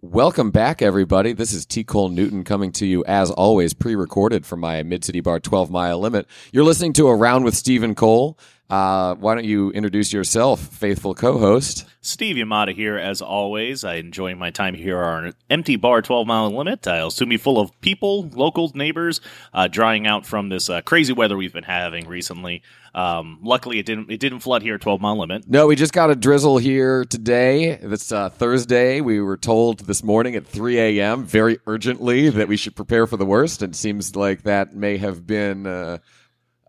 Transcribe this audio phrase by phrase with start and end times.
[0.00, 1.32] Welcome back, everybody.
[1.32, 1.82] This is T.
[1.82, 5.72] Cole Newton coming to you, as always, pre recorded from my Mid City Bar 12
[5.72, 6.28] mile limit.
[6.52, 8.38] You're listening to Around with Stephen Cole.
[8.70, 11.84] Uh, why don't you introduce yourself, faithful co host?
[12.00, 13.82] Steve Yamada here, as always.
[13.82, 16.86] I enjoy my time here on an empty bar, 12 mile limit.
[16.86, 19.20] I'll soon be full of people, locals, neighbors,
[19.52, 22.62] uh, drying out from this uh, crazy weather we've been having recently.
[22.98, 25.48] Um, luckily, it didn't it didn't flood here 12 mile limit.
[25.48, 27.70] No, we just got a drizzle here today.
[27.70, 29.00] It's uh, Thursday.
[29.00, 31.24] We were told this morning at 3 a.m.
[31.24, 33.62] very urgently that we should prepare for the worst.
[33.62, 35.64] It seems like that may have been.
[35.64, 35.98] Uh,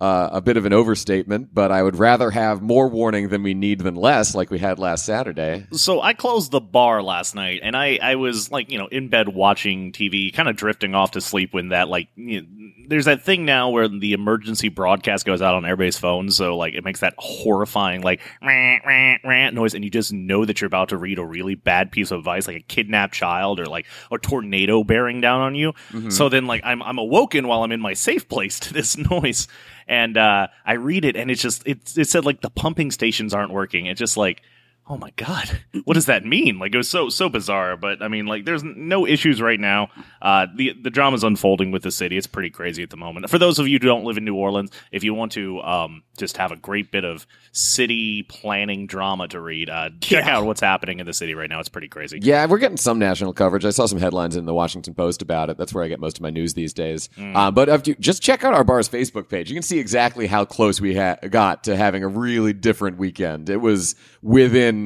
[0.01, 3.53] uh, a bit of an overstatement, but I would rather have more warning than we
[3.53, 5.67] need than less, like we had last Saturday.
[5.73, 9.09] So I closed the bar last night, and I, I was like, you know, in
[9.09, 12.47] bed watching TV, kind of drifting off to sleep when that, like, you know,
[12.87, 16.73] there's that thing now where the emergency broadcast goes out on everybody's phone, so like
[16.73, 20.67] it makes that horrifying like rant, rant, rant noise, and you just know that you're
[20.67, 23.85] about to read a really bad piece of advice, like a kidnapped child or like
[24.11, 25.73] a tornado bearing down on you.
[25.91, 26.09] Mm-hmm.
[26.09, 29.47] So then, like, I'm I'm awoken while I'm in my safe place to this noise
[29.89, 33.33] and uh, I read it, and it's just it, it said like the pumping stations
[33.33, 33.87] aren't working.
[33.87, 34.43] It's just like
[34.89, 35.61] oh my god.
[35.85, 36.59] What does that mean?
[36.59, 39.89] Like it was so so bizarre but i mean like there's no issues right now.
[40.21, 42.17] Uh the the drama's unfolding with the city.
[42.17, 43.29] It's pretty crazy at the moment.
[43.29, 46.03] For those of you who don't live in new orleans if you want to um
[46.17, 50.37] just have a great bit of city planning drama to read uh check yeah.
[50.37, 51.59] out what's happening in the city right now.
[51.59, 52.19] It's pretty crazy.
[52.21, 53.65] Yeah we're getting some national coverage.
[53.65, 55.57] I saw some headlines in the washington post about it.
[55.57, 57.09] That's where i get most of my news these days.
[57.15, 57.35] Mm.
[57.35, 59.49] uh, but you, just check out our bar's facebook page.
[59.49, 63.49] You can see exactly how close we ha- got to having a really different weekend.
[63.49, 64.78] It was within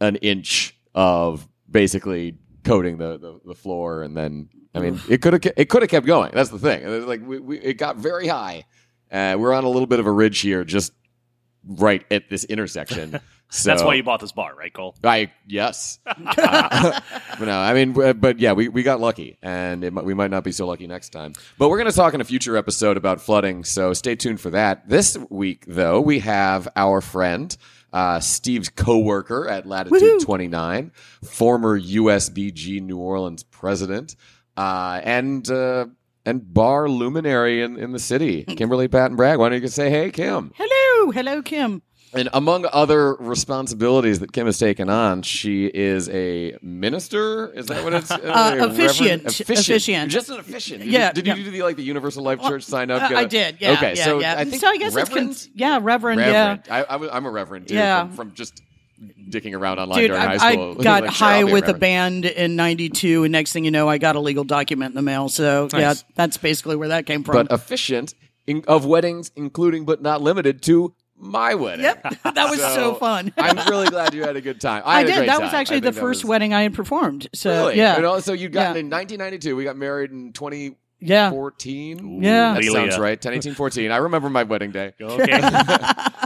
[0.00, 5.32] an inch of basically coating the, the, the floor, and then I mean it could
[5.34, 6.32] have it could have kept going.
[6.34, 6.82] That's the thing.
[6.82, 8.64] It like we, we, it got very high.
[9.10, 10.92] Uh, we're on a little bit of a ridge here, just
[11.66, 13.20] right at this intersection.
[13.54, 14.96] So, That's why you bought this bar, right, Cole?
[15.04, 16.00] I yes.
[16.06, 17.00] uh,
[17.38, 20.42] but no, I mean, but yeah, we, we got lucky, and it, we might not
[20.42, 21.34] be so lucky next time.
[21.56, 24.50] But we're going to talk in a future episode about flooding, so stay tuned for
[24.50, 24.88] that.
[24.88, 27.56] This week, though, we have our friend
[27.92, 30.18] uh, Steve's coworker at Latitude Woo-hoo!
[30.18, 30.90] 29,
[31.22, 34.16] former USBG New Orleans president,
[34.56, 35.86] uh, and uh,
[36.26, 39.38] and bar luminary in, in the city, Kimberly Patton Bragg.
[39.38, 40.52] Why don't you say hey, Kim?
[40.56, 41.82] Hello, hello, Kim.
[42.14, 47.52] And among other responsibilities that Kim has taken on, she is a minister.
[47.52, 48.10] Is that what it's?
[48.24, 49.26] Uh, uh, officiant.
[49.26, 49.58] officiant.
[49.60, 50.10] Officiant.
[50.10, 50.84] Just an officiant.
[50.84, 51.12] Yeah.
[51.12, 51.34] Did, yeah.
[51.34, 53.10] you do the like the Universal Life Church sign up?
[53.10, 53.56] Uh, I did.
[53.60, 53.72] Yeah.
[53.72, 53.94] Okay.
[53.96, 54.34] Yeah, so yeah.
[54.38, 55.30] I think so I guess reverend.
[55.30, 56.20] It's con- yeah, reverend.
[56.20, 56.62] reverend.
[56.66, 56.84] Yeah.
[56.88, 57.74] I, am a reverend too.
[57.74, 58.06] Yeah.
[58.06, 58.62] From, from just
[59.28, 60.76] dicking around online Dude, during I, high school.
[60.78, 63.70] I got like, high sure, with a, a band in '92, and next thing you
[63.70, 65.28] know, I got a legal document in the mail.
[65.28, 65.80] So nice.
[65.80, 67.34] yeah, that's basically where that came from.
[67.34, 68.14] But efficient
[68.46, 71.84] in, of weddings, including but not limited to my wedding.
[71.84, 72.02] Yep,
[72.34, 73.32] that was so, so fun.
[73.38, 74.82] I'm really glad you had a good time.
[74.86, 75.16] I, I did.
[75.16, 75.42] that time.
[75.42, 76.28] was actually the first was...
[76.28, 77.28] wedding I had performed.
[77.34, 77.76] So really?
[77.76, 78.80] yeah, you know, so you got yeah.
[78.80, 79.56] in 1992.
[79.56, 80.76] We got married in 20.
[81.00, 81.30] Yeah.
[81.30, 82.22] 14?
[82.22, 82.54] Yeah.
[82.54, 83.20] That sounds right.
[83.20, 83.90] 10, 18, 14.
[83.90, 84.94] I remember my wedding day.
[84.98, 85.38] Okay.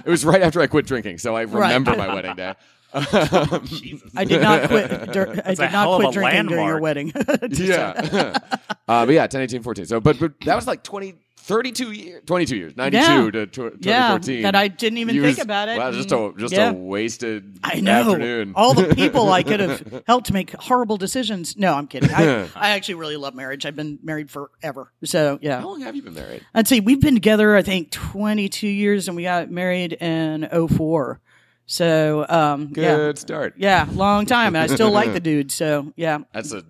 [0.06, 1.98] it was right after I quit drinking, so I remember right.
[1.98, 2.54] my wedding day.
[2.94, 4.90] I did not quit.
[5.12, 6.48] Dur- I did not quit drinking landmark.
[6.48, 7.12] during your wedding.
[7.50, 8.38] yeah.
[8.88, 9.86] uh, but yeah, 10, 18, 14.
[9.86, 13.30] So, but, but that was like 20, 32 years, 22 years, 92 yeah.
[13.30, 14.36] to tw- 2014.
[14.36, 15.78] Yeah, that I didn't even Used, think about it.
[15.78, 16.70] Wow, just a, just yeah.
[16.70, 18.00] a wasted I know.
[18.00, 18.52] afternoon.
[18.54, 21.56] All the people I could have helped make horrible decisions.
[21.56, 22.10] No, I'm kidding.
[22.10, 23.64] I, I actually really love marriage.
[23.64, 24.92] I've been married forever.
[25.04, 25.60] So, yeah.
[25.60, 26.44] How long have you been married?
[26.54, 31.20] I'd say we've been together, I think, 22 years, and we got married in 04.
[31.70, 33.20] So, um, good yeah.
[33.20, 33.54] start.
[33.58, 35.52] Yeah, long time, and I still like the dude.
[35.52, 36.64] So, yeah, that's a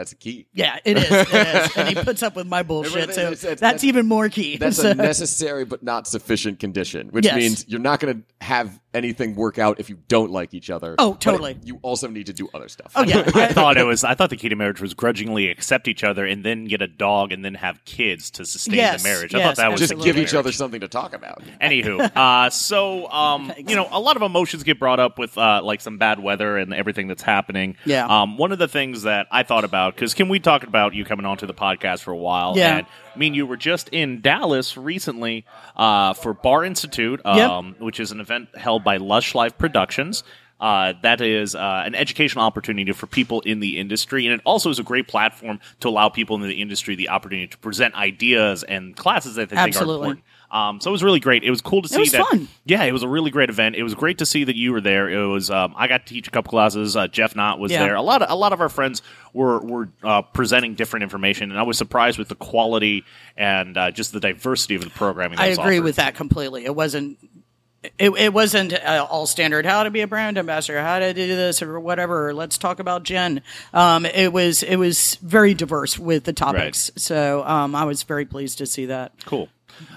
[0.00, 0.46] that's a key.
[0.54, 1.10] Yeah, it is.
[1.10, 1.76] It is.
[1.76, 4.56] and he puts up with my bullshit, so it's, it's, that's, even more key.
[4.60, 4.90] That's so.
[4.90, 7.36] a necessary but not sufficient condition, which yes.
[7.36, 10.94] means you're not going to have anything work out if you don't like each other.
[10.98, 11.58] Oh, totally.
[11.64, 12.92] You also need to do other stuff.
[12.96, 13.30] Oh yeah.
[13.34, 14.04] I thought it was.
[14.04, 16.88] I thought the key to marriage was grudgingly accept each other and then get a
[16.88, 19.32] dog and then have kids to sustain yes, the marriage.
[19.34, 21.42] Yes, I thought that was was just give each other something to talk about.
[21.60, 25.60] Anywho, uh, so um, you know, a lot of emotions get brought up with uh,
[25.62, 27.76] like some bad weather and everything that's happening.
[27.84, 28.06] Yeah.
[28.06, 31.04] Um, one of the things that I thought about because can we talk about you
[31.04, 32.56] coming onto the podcast for a while?
[32.56, 32.78] Yeah.
[32.78, 35.44] And I mean, you were just in Dallas recently
[35.76, 37.80] uh, for Bar Institute, um, yep.
[37.80, 40.24] which is an event held by Lush Life Productions.
[40.60, 44.68] Uh, that is uh, an educational opportunity for people in the industry, and it also
[44.68, 48.62] is a great platform to allow people in the industry the opportunity to present ideas
[48.62, 49.94] and classes that they think Absolutely.
[49.94, 50.24] are important.
[50.50, 51.44] Um, so it was really great.
[51.44, 52.26] It was cool to see it was that.
[52.26, 52.48] Fun.
[52.64, 53.76] Yeah, it was a really great event.
[53.76, 55.08] It was great to see that you were there.
[55.08, 55.50] It was.
[55.50, 56.96] Um, I got to teach a couple classes.
[56.96, 57.84] Uh, Jeff Knott was Yeah.
[57.84, 57.94] there.
[57.94, 59.02] A lot of a lot of our friends
[59.32, 63.04] were were uh, presenting different information, and I was surprised with the quality
[63.36, 65.36] and uh, just the diversity of the programming.
[65.38, 65.84] That I was agree offered.
[65.84, 66.64] with that completely.
[66.64, 67.18] It wasn't
[67.98, 71.26] it, it wasn't uh, all standard how to be a brand ambassador how to do
[71.28, 73.40] this or whatever or let's talk about gin
[73.72, 78.26] um, it was it was very diverse with the topics so um, i was very
[78.26, 79.48] pleased to see that Cool.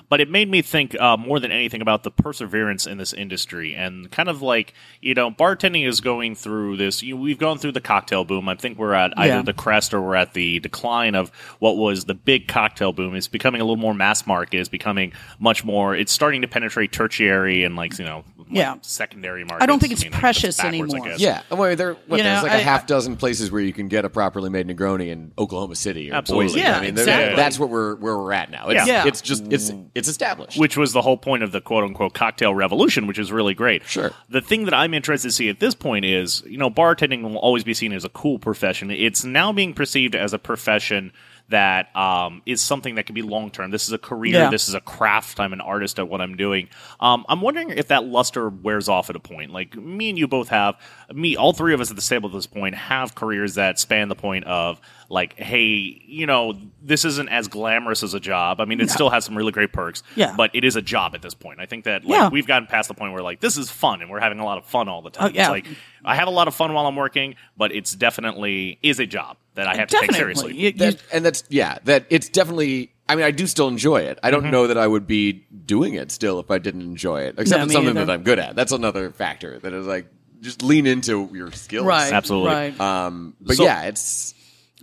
[0.10, 3.74] But it made me think uh, more than anything about the perseverance in this industry
[3.76, 7.02] and kind of like, you know, bartending is going through this.
[7.02, 8.48] You, we've gone through the cocktail boom.
[8.50, 9.42] I think we're at either Yeah.
[9.42, 11.30] the crest or we're at the decline of
[11.60, 13.16] what was the big cocktail boom.
[13.16, 14.60] It's becoming a little more mass market.
[14.60, 18.76] It's becoming much more, it's starting to penetrate tertiary and like, you know, like Yeah.
[18.82, 19.64] secondary markets.
[19.64, 21.12] I don't think it's mean, precious that's backwards, I anymore.
[21.14, 21.20] guess.
[21.22, 23.74] Yeah, well, there, what, You there's know, like a I- half dozen places where you
[23.74, 26.48] can get a properly made Negroni in Oklahoma City or Absolutely.
[26.48, 26.60] Boise.
[26.60, 27.36] Yeah, I mean, exactly.
[27.36, 28.68] that's what we're where we're at now.
[28.70, 29.08] It's, Yeah.
[29.08, 29.90] it's just it's Mm.
[29.96, 30.58] it's established.
[30.58, 33.84] which was the whole point of the quote unquote cocktail revolution, which is really great.
[33.86, 34.12] Sure.
[34.30, 37.38] The thing that I'm interested to see at this point is, you know, bartending will
[37.38, 38.92] always be seen as a cool profession.
[38.92, 41.12] It's now being perceived as a profession
[41.54, 43.70] that um, is something that can be long term.
[43.70, 44.34] This is a career.
[44.34, 44.50] Yeah.
[44.50, 45.40] This is a craft.
[45.40, 46.68] I'm an artist at what I'm doing.
[47.00, 49.52] Um, I'm wondering if that luster wears off at a point.
[49.52, 50.76] Like me and you both have,
[51.14, 54.10] me, all three of us at the table at this point have careers that span
[54.10, 55.68] the point of like, hey,
[56.06, 58.60] you know, this isn't as glamorous as a job.
[58.60, 60.02] I mean, it still has some really great perks.
[60.16, 60.34] Yeah.
[60.36, 61.60] But it is a job at this point.
[61.60, 62.30] I think that like Yeah.
[62.30, 64.58] we've gotten past the point where like this is fun and we're having a lot
[64.58, 65.28] of fun all the time.
[65.28, 65.42] Oh, yeah.
[65.44, 65.68] It's like
[66.04, 69.38] I have a lot of fun while I'm working, but it's definitely is a job
[69.56, 70.54] that I have to take seriously.
[70.56, 72.90] You- you- That- and that's yeah, that it's definitely.
[73.08, 74.18] I mean, I do still enjoy it.
[74.24, 77.36] I don't know that I would be doing it still if I didn't enjoy it.
[77.38, 78.06] Except No, it's something either.
[78.06, 78.56] that I'm good at.
[78.56, 80.08] That's another factor that is like
[80.42, 81.86] just lean into your skills.
[81.86, 82.50] right Absolutely.
[82.50, 84.34] right Um, but So- yeah, it's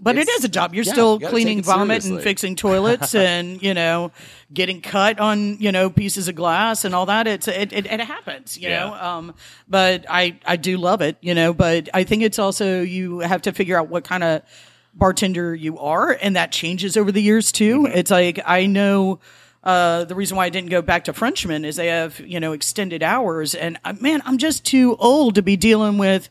[0.03, 0.75] But it It's- a job.
[0.75, 4.13] You're yeah, still you cleaning vomit and fixing toilets and, you know,
[4.53, 7.27] getting cut on, you know, pieces of glass and all that.
[7.27, 8.87] It's, it, it, it happens, you Yeah.
[8.87, 8.95] know.
[8.95, 9.35] Um,
[9.69, 13.43] but I, I do love it, you know, but I think it's also, you have
[13.43, 14.41] to figure out what kind of
[14.95, 16.17] bartender you are.
[16.21, 17.87] And that changes over the years too.
[17.93, 19.21] It's like, I know,
[19.63, 22.53] uh, the reason why I didn't go back to Frenchman is they have, you know,
[22.53, 23.55] extended hours.
[23.55, 26.31] And uh, man, I'm just too old to be dealing with,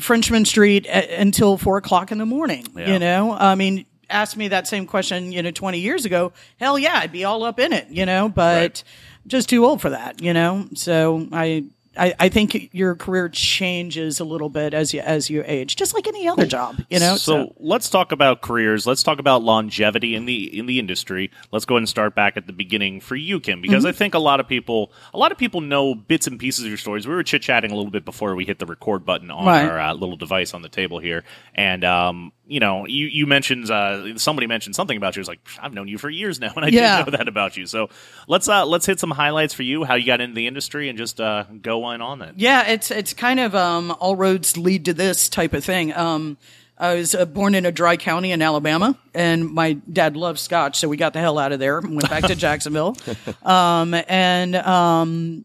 [0.00, 2.66] Frenchman Street a- until four o'clock in the morning.
[2.76, 2.92] Yeah.
[2.92, 6.32] You know, I mean, ask me that same question, you know, 20 years ago.
[6.58, 8.84] Hell yeah, I'd be all up in it, you know, but Right.
[9.26, 10.66] just too old for that, you know?
[10.74, 11.64] So I,
[11.98, 15.94] I, I think your career changes a little bit as you, as you age, just
[15.94, 17.16] like any other job, you know?
[17.16, 18.86] So, let's talk about careers.
[18.86, 21.30] Let's talk about longevity in the in the industry.
[21.52, 23.88] Let's go ahead and start back at the beginning for you, Kim, because Mm-hmm.
[23.88, 26.68] I think a lot of people a lot of people know bits and pieces of
[26.68, 27.06] your stories.
[27.06, 29.68] We were chit chatting a little bit before we hit the record button on Right.
[29.68, 31.24] our uh, little device on the table here,
[31.54, 35.20] and um, you know, you you mentioned uh, somebody mentioned something about you.
[35.20, 36.96] It was like I've known you for years now, and I Yeah.
[36.96, 37.66] didn't know that about you.
[37.66, 37.90] So
[38.26, 40.96] let's uh, let's hit some highlights for you, how you got into the industry, and
[40.98, 42.38] just uh, go on on that.
[42.38, 45.94] Yeah, it's it's kind of um, all roads lead to this type of thing.
[45.94, 46.38] Um,
[46.80, 50.78] I was uh, born in a dry county in Alabama, and my dad loved Scotch,
[50.78, 52.96] so we got the hell out of there and went back to Jacksonville.
[53.42, 55.44] Um, and um,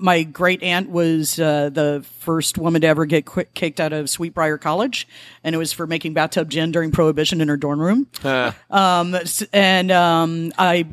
[0.00, 4.34] my great aunt was uh, the first woman to ever get kicked out of Sweet
[4.34, 5.08] Briar College,
[5.44, 8.06] and it was for making bathtub gin during Prohibition in her dorm room.
[8.70, 9.16] um,
[9.52, 10.86] and um, I,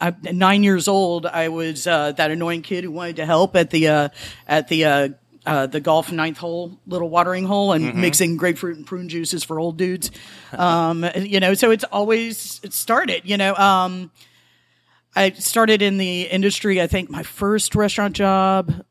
[0.00, 3.70] I, nine years old, I was uh, that annoying kid who wanted to help at
[3.70, 4.08] the uh,
[4.46, 4.84] at the.
[4.84, 5.08] Uh,
[5.46, 9.58] uh, the golf ninth hole, little watering hole, and mixing grapefruit and prune juices for
[9.58, 10.10] old dudes.
[10.52, 13.22] Um, you know, so it's always it started.
[13.24, 14.10] You know, um,
[15.16, 16.80] I started in the industry.
[16.80, 18.84] I think my first restaurant job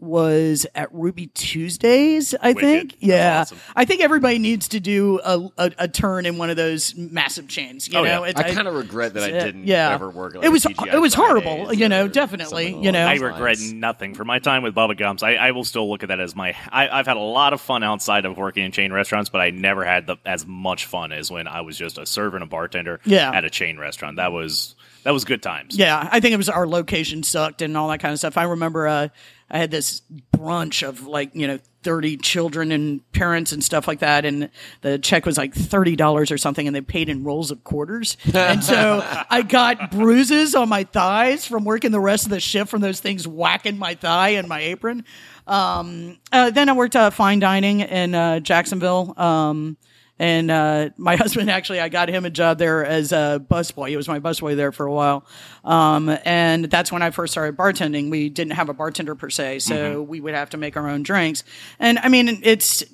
[0.00, 2.34] was at Ruby Tuesdays.
[2.42, 2.60] I Wicked.
[2.60, 3.40] think, yeah.
[3.40, 3.58] awesome.
[3.74, 7.48] I think everybody needs to do a, a, a turn in one of those massive
[7.48, 7.88] chains.
[7.88, 8.28] You Oh, know, yeah.
[8.30, 9.92] It's- I kind of regret that I didn't yeah.
[9.94, 10.34] ever work.
[10.34, 13.06] Like It was- TGI it was horrible, you know, definitely, you know.
[13.06, 13.72] I regret lines.
[13.72, 15.22] nothing for my time with Bubba Gumps.
[15.22, 16.54] I, I will still look at that as my.
[16.70, 19.50] I, I've had a lot of fun outside of working in chain restaurants, but I
[19.50, 22.48] never had the, as much fun as when I was just a server and a
[22.48, 23.30] bartender Yeah.
[23.32, 24.16] at a chain restaurant.
[24.16, 25.76] That was that was good times.
[25.76, 28.36] Yeah, I think it was our location sucked and all that kind of stuff.
[28.36, 29.08] I remember uh,
[29.50, 30.02] I had this
[30.34, 34.48] brunch of like you know thirty children and parents and stuff like that, and
[34.80, 38.16] the check was like thirty dollars or something, and they paid in rolls of quarters,
[38.34, 42.70] and so I got bruises on my thighs from working the rest of the shift
[42.70, 45.04] from those things whacking my thigh and my apron.
[45.46, 49.12] Um, uh, then I worked uh, fine dining in uh, Jacksonville.
[49.18, 49.76] Um,
[50.18, 53.88] and uh, my husband actually, I got him a job there as a busboy.
[53.88, 55.24] He was my busboy there for a while,
[55.64, 58.10] um, and that's when I first started bartending.
[58.10, 61.02] We didn't have a bartender per se, so we would have to make our own
[61.02, 61.44] drinks.
[61.78, 62.84] And I mean, it's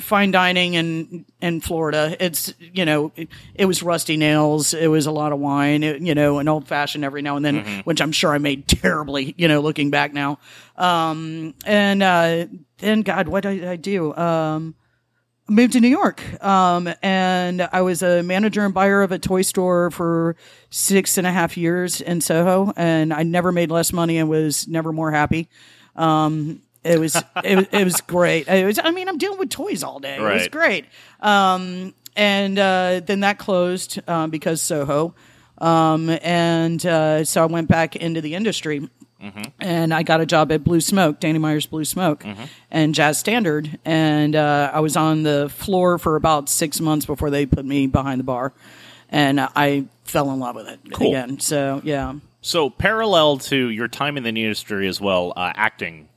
[0.00, 2.16] fine dining in in Florida.
[2.20, 4.74] It's you know, it, it was rusty nails.
[4.74, 5.82] It was a lot of wine.
[5.82, 8.68] It, you know, an old fashioned every now and then, which I'm sure I made
[8.68, 9.34] terribly.
[9.38, 10.38] You know, looking back now.
[10.76, 12.46] Um, and uh,
[12.78, 14.14] then God, what did I do?
[14.14, 14.74] Um,
[15.48, 19.42] moved to New York, um, and I was a manager and buyer of a toy
[19.42, 20.36] store for
[20.70, 24.68] six and a half years in Soho, and I never made less money and was
[24.68, 25.48] never more happy.
[25.96, 28.46] Um, it was it, was- it was great.
[28.48, 30.16] It was, I mean, I'm dealing with toys all day.
[30.16, 30.84] It was great.
[31.20, 35.14] Um, and uh, then that closed uh, because Soho,
[35.58, 38.88] um, and uh, so I went back into the industry
[39.60, 42.24] and I got a job at Blue Smoke, Danny Meyer's Blue Smoke,
[42.70, 47.30] and Jazz Standard, and uh, I was on the floor for about six months before
[47.30, 48.52] they put me behind the bar,
[49.10, 51.08] and I fell in love with it Cool.
[51.08, 51.40] again.
[51.40, 56.08] So yeah, So, parallel to your time in the industry as well, uh, acting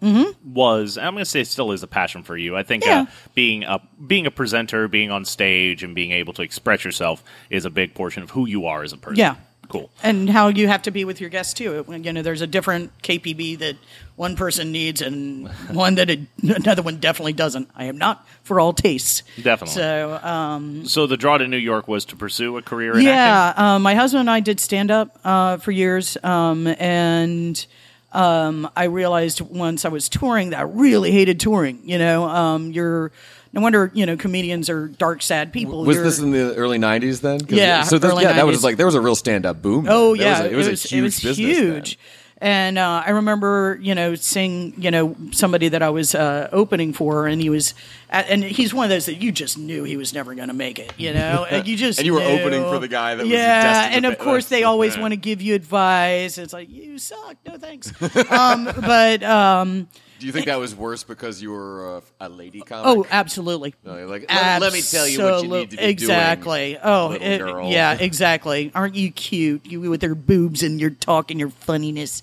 [0.46, 2.56] was I'm going to say still is a passion for you.
[2.56, 2.90] I think Mm-hmm.
[2.92, 3.02] Yeah.
[3.02, 3.06] uh,
[3.36, 7.66] being a being a presenter, being on stage, and being able to express yourself is
[7.66, 9.18] a big portion of who you are as a person.
[9.18, 9.36] Yeah.
[9.72, 9.90] Cool.
[10.04, 11.86] and how you have to be with your guests too.
[11.90, 13.78] You know, there's a different KPB that
[14.16, 17.70] one person needs and one that it, another one definitely doesn't.
[17.76, 19.24] I am not for all tastes.
[19.42, 19.74] Definitely.
[19.76, 23.08] So um, So the draw to New York was to pursue a career in acting.
[23.08, 27.66] yeah, um, my husband and I did stand up uh, for years, um, and
[28.12, 31.80] um, I realized once I was touring that I really hated touring.
[31.86, 33.12] You know, um, you're
[33.54, 35.84] no wonder you know comedians are dark, sad people.
[35.84, 37.40] Was You're- this in the early '90s then?
[37.50, 39.86] Yeah, So this, yeah, that was like there was a real stand-up boom.
[39.90, 40.26] Oh then.
[40.26, 41.58] yeah, was a- it was, a huge was business.
[41.58, 42.00] huge.
[42.44, 46.92] And uh, I remember, you know, seeing, you know, somebody that I was uh, opening
[46.92, 47.76] for, and he was,
[48.10, 50.80] and he's one of those that you just knew he was never going to make
[50.80, 52.40] it, you know, and you just And you were knew.
[52.40, 55.40] opening for the guy that was yeah, and of course they always want to give
[55.40, 56.40] you advice.
[56.40, 57.94] It's like you suck, no thanks.
[58.32, 59.88] um, but um,
[60.22, 62.86] Do you think that was worse because you were uh, a lady comic?
[62.86, 63.74] oh, absolutely.
[63.84, 66.74] No, like, let, let me tell you what you need to be exactly.
[66.74, 66.82] doing.
[66.84, 67.68] Oh, little it- girl.
[67.68, 68.72] yeah, exactly.
[68.76, 69.66] Aren't you cute?
[69.66, 72.22] You with your boobs and your talk and your funniness.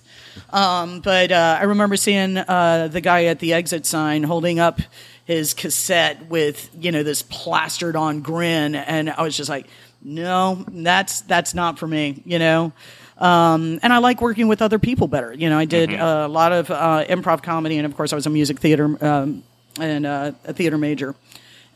[0.49, 4.79] Um, but uh, I remember seeing uh, the guy at the exit sign holding up
[5.25, 9.67] his cassette with you know this plastered on grin, and I was just like,
[10.01, 12.23] no, that's that's not for me.
[12.25, 12.71] You know.
[13.19, 15.33] Um, and I like working with other people better.
[15.33, 18.15] You know, I did uh, a lot of uh, improv comedy, and of course, I
[18.15, 19.43] was a music theater um,
[19.79, 21.15] and uh, a theater major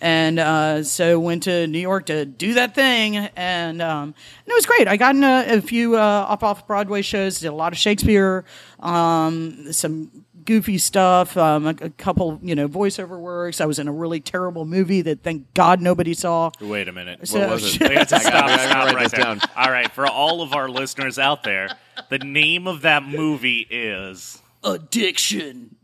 [0.03, 4.53] and uh, so went to New York to do that thing, and, um, and it
[4.53, 4.85] was great.
[4.85, 7.79] I got in a, a few uh, off off Broadway shows, did a lot of
[7.79, 8.43] Shakespeare,
[8.81, 10.11] um, some
[10.45, 13.61] goofy stuff, um, a, a couple you know voiceover works.
[13.61, 16.51] I was in a really terrible movie that thank God nobody saw.
[16.61, 17.27] Wait a minute.
[17.27, 17.89] So- was it?
[17.89, 19.19] We have to I gotta- stop, stop right there.
[19.23, 19.39] down.
[19.55, 21.69] All right, for all of our listeners out there,
[22.09, 25.75] the name of that movie is Addiction.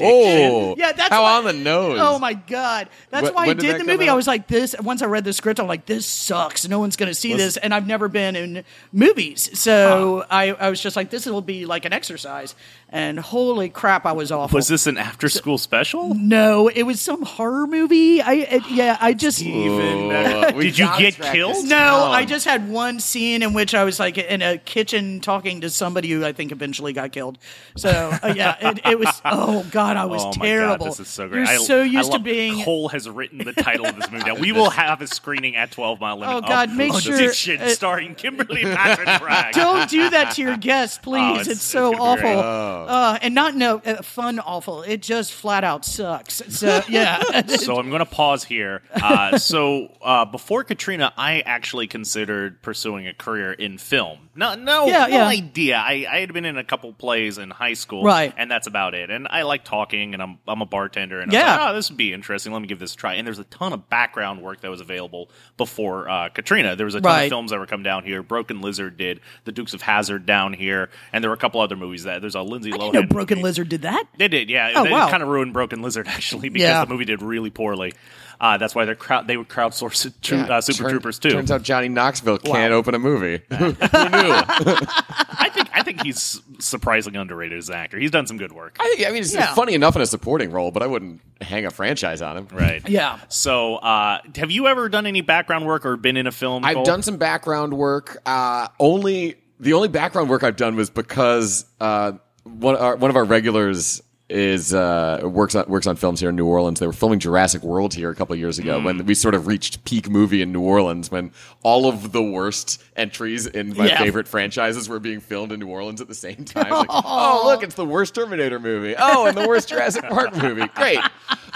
[0.00, 1.98] Oh, Yeah, that's how why- on the nose.
[2.02, 4.08] Oh my god, that's Wh- why I did did the come movie.
[4.08, 4.74] I was like, this.
[4.82, 6.66] Once I read the script, I'm like, this sucks.
[6.66, 10.50] No one's going to see Was- this, and I've never been in movies, so I,
[10.52, 12.56] I was just like, this will be like an exercise.
[12.94, 14.54] And holy crap, I was awful.
[14.56, 16.14] Was this an after school special?
[16.14, 18.22] no, it was some horror movie.
[18.22, 21.64] I it, yeah, I just Even Oh, Did you get killed?
[21.64, 22.12] no, down.
[22.12, 25.70] I just had one scene in which I was like in a kitchen talking to
[25.70, 27.36] somebody who I think eventually got killed.
[27.76, 29.20] So uh, yeah, it, it was.
[29.24, 30.84] Oh god, I was Oh my terrible.
[30.86, 31.40] god, this is so great.
[31.40, 32.62] You're I, so used I to being.
[32.62, 34.24] Cole has written the title of this movie.
[34.28, 36.36] Now we will have a screening at Twelve Mile Limit.
[36.36, 39.52] Oh, God, of make sure- Addiction, uh, starring Kimberly Patrick Bragg.
[39.54, 41.20] Don't do that to your guests, please.
[41.20, 42.83] Oh, it's, it's- so it's gonna awful.
[42.84, 42.92] Great.
[42.94, 44.82] Uh, and not no uh, fun awful.
[44.82, 46.42] It just flat out sucks.
[46.48, 47.46] So yeah.
[47.46, 48.82] so I'm going to pause here.
[48.94, 54.28] Uh, so uh, before Katrina, I actually considered pursuing a career in film.
[54.36, 55.26] No, no, Yeah, no yeah.
[55.26, 55.76] idea.
[55.76, 58.34] I, I had been in a couple plays in high school, Right.
[58.36, 59.10] And that's about it.
[59.10, 61.52] And I like talking, and I'm I'm a bartender, and I Yeah.
[61.52, 62.52] was like, oh, this would be interesting.
[62.52, 63.14] Let me give this a try.
[63.14, 66.74] And there's a ton of background work that was available before uh, Katrina.
[66.76, 67.22] There was a ton Right.
[67.24, 68.22] of films that were come down here.
[68.24, 71.76] Broken Lizard did the Dukes of Hazzard down here, and there were a couple other
[71.76, 72.92] movies that there's a Lindsay I Lohan.
[72.92, 73.44] didn't know Broken movie.
[73.44, 74.04] Lizard did that.
[74.18, 74.72] They did, yeah.
[74.76, 75.10] Oh, they wow.
[75.10, 76.84] kind of ruined Broken Lizard actually because Yeah.
[76.84, 77.92] the movie did really poorly.
[78.40, 81.18] Uh, that's why they're crowd they would crowdsource it to, Yeah, uh, Super turn- Troopers
[81.20, 81.30] too.
[81.30, 83.42] Turns out Johnny Knoxville can't open a movie.
[83.50, 83.76] Who knew?
[83.88, 87.98] I think I think he's surprisingly underrated as an actor.
[87.98, 88.76] He's done some good work.
[88.80, 89.54] I think I mean it's Yeah.
[89.54, 92.48] funny enough in a supporting role, but I wouldn't hang a franchise on him.
[92.52, 92.86] Right.
[92.88, 93.18] Yeah.
[93.28, 96.64] So, uh, have you ever done any background work or been in a film?
[96.64, 96.84] I've Cole?
[96.84, 98.18] done some background work.
[98.26, 102.12] Uh, only the only background work I've done was because uh,
[102.44, 106.36] one our, one of our regulars is uh, works on works on films here in
[106.36, 106.80] New Orleans.
[106.80, 108.84] They were filming Jurassic World here a couple years ago Mm.
[108.84, 111.30] when we sort of reached peak movie in New Orleans when
[111.62, 113.98] all of the worst entries in my Yeah.
[113.98, 116.70] favorite franchises were being filmed in New Orleans at the same time.
[116.70, 118.94] Like, oh, look, it's the worst Terminator movie.
[118.98, 120.66] Oh, and the worst Jurassic Park movie.
[120.74, 121.00] Great.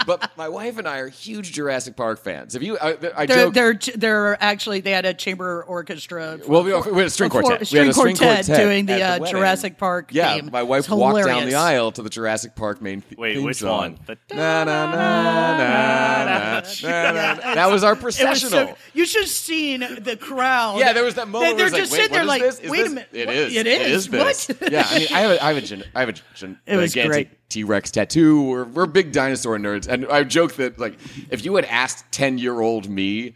[0.05, 2.53] but my wife and I are huge Jurassic Park fans.
[2.55, 3.53] If you, I, I They're, joke.
[3.55, 6.39] they're they're actually they had a chamber orchestra.
[6.47, 7.61] well, we, we had a string four- quartet.
[7.61, 9.35] we string had a string quartet quartet doing the, uh, wedding.
[9.35, 10.49] Jurassic Park Yeah, theme.
[10.51, 13.57] my wife walked down the aisle to the Jurassic Park main th- Wait, theme which
[13.57, 13.77] song.
[13.79, 13.99] one?
[14.05, 17.55] The- Na, na, na, na, na, na, na, na.
[17.55, 18.67] That was our It was processional.
[18.67, 20.79] so, you should have seen the crowd.
[20.79, 22.21] Yeah, there was that moment They, where they're it was just like, wait, sitting there
[22.21, 22.65] what like, is this?
[22.65, 22.87] Is wait this?
[22.91, 23.09] a minute.
[23.13, 23.35] It what?
[23.35, 23.55] is.
[23.55, 24.07] It is.
[24.07, 24.47] this.
[24.49, 24.61] What?
[24.71, 26.75] yeah, I mean, I have a, I have a, gen- I have a gen- it
[26.77, 28.41] was gigantic T Rex tattoo.
[28.43, 30.97] We're, we're big dinosaur nerds, and I joke that like
[31.31, 33.33] if you had asked ten year old me.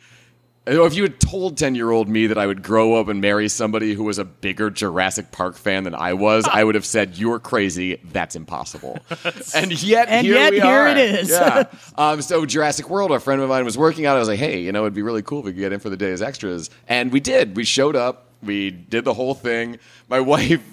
[0.65, 3.49] If you had told 10 year old me that I would grow up and marry
[3.49, 7.17] somebody who was a bigger Jurassic Park fan than I was, I would have said,
[7.17, 7.97] You're crazy.
[8.05, 8.97] That's impossible.
[9.55, 10.87] and yet, And here yet we here are.
[10.87, 11.29] it is.
[11.29, 11.63] Yeah.
[11.97, 14.15] Um, so, Jurassic World, a friend of mine was working out.
[14.15, 15.79] I was like, Hey, you know, it'd be really cool if we could get in
[15.79, 16.69] for the day as extras.
[16.87, 17.55] And we did.
[17.55, 19.79] We showed up, we did the whole thing.
[20.07, 20.63] My wife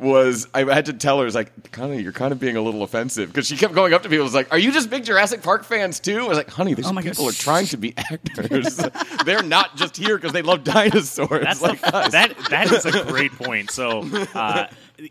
[0.00, 2.62] was I had to tell her, "It's like, kind of, you're kind of being a
[2.62, 4.24] little offensive," because she kept going up to people.
[4.24, 6.86] Was like, "Are you just big Jurassic Park fans too?" I was like, "Honey, these
[6.86, 7.38] Oh my people gosh.
[7.38, 8.80] are trying to be actors.
[9.24, 12.86] They're not just here because they love dinosaurs That's like the, us." that that is
[12.86, 13.70] a great point.
[13.70, 14.66] So uh,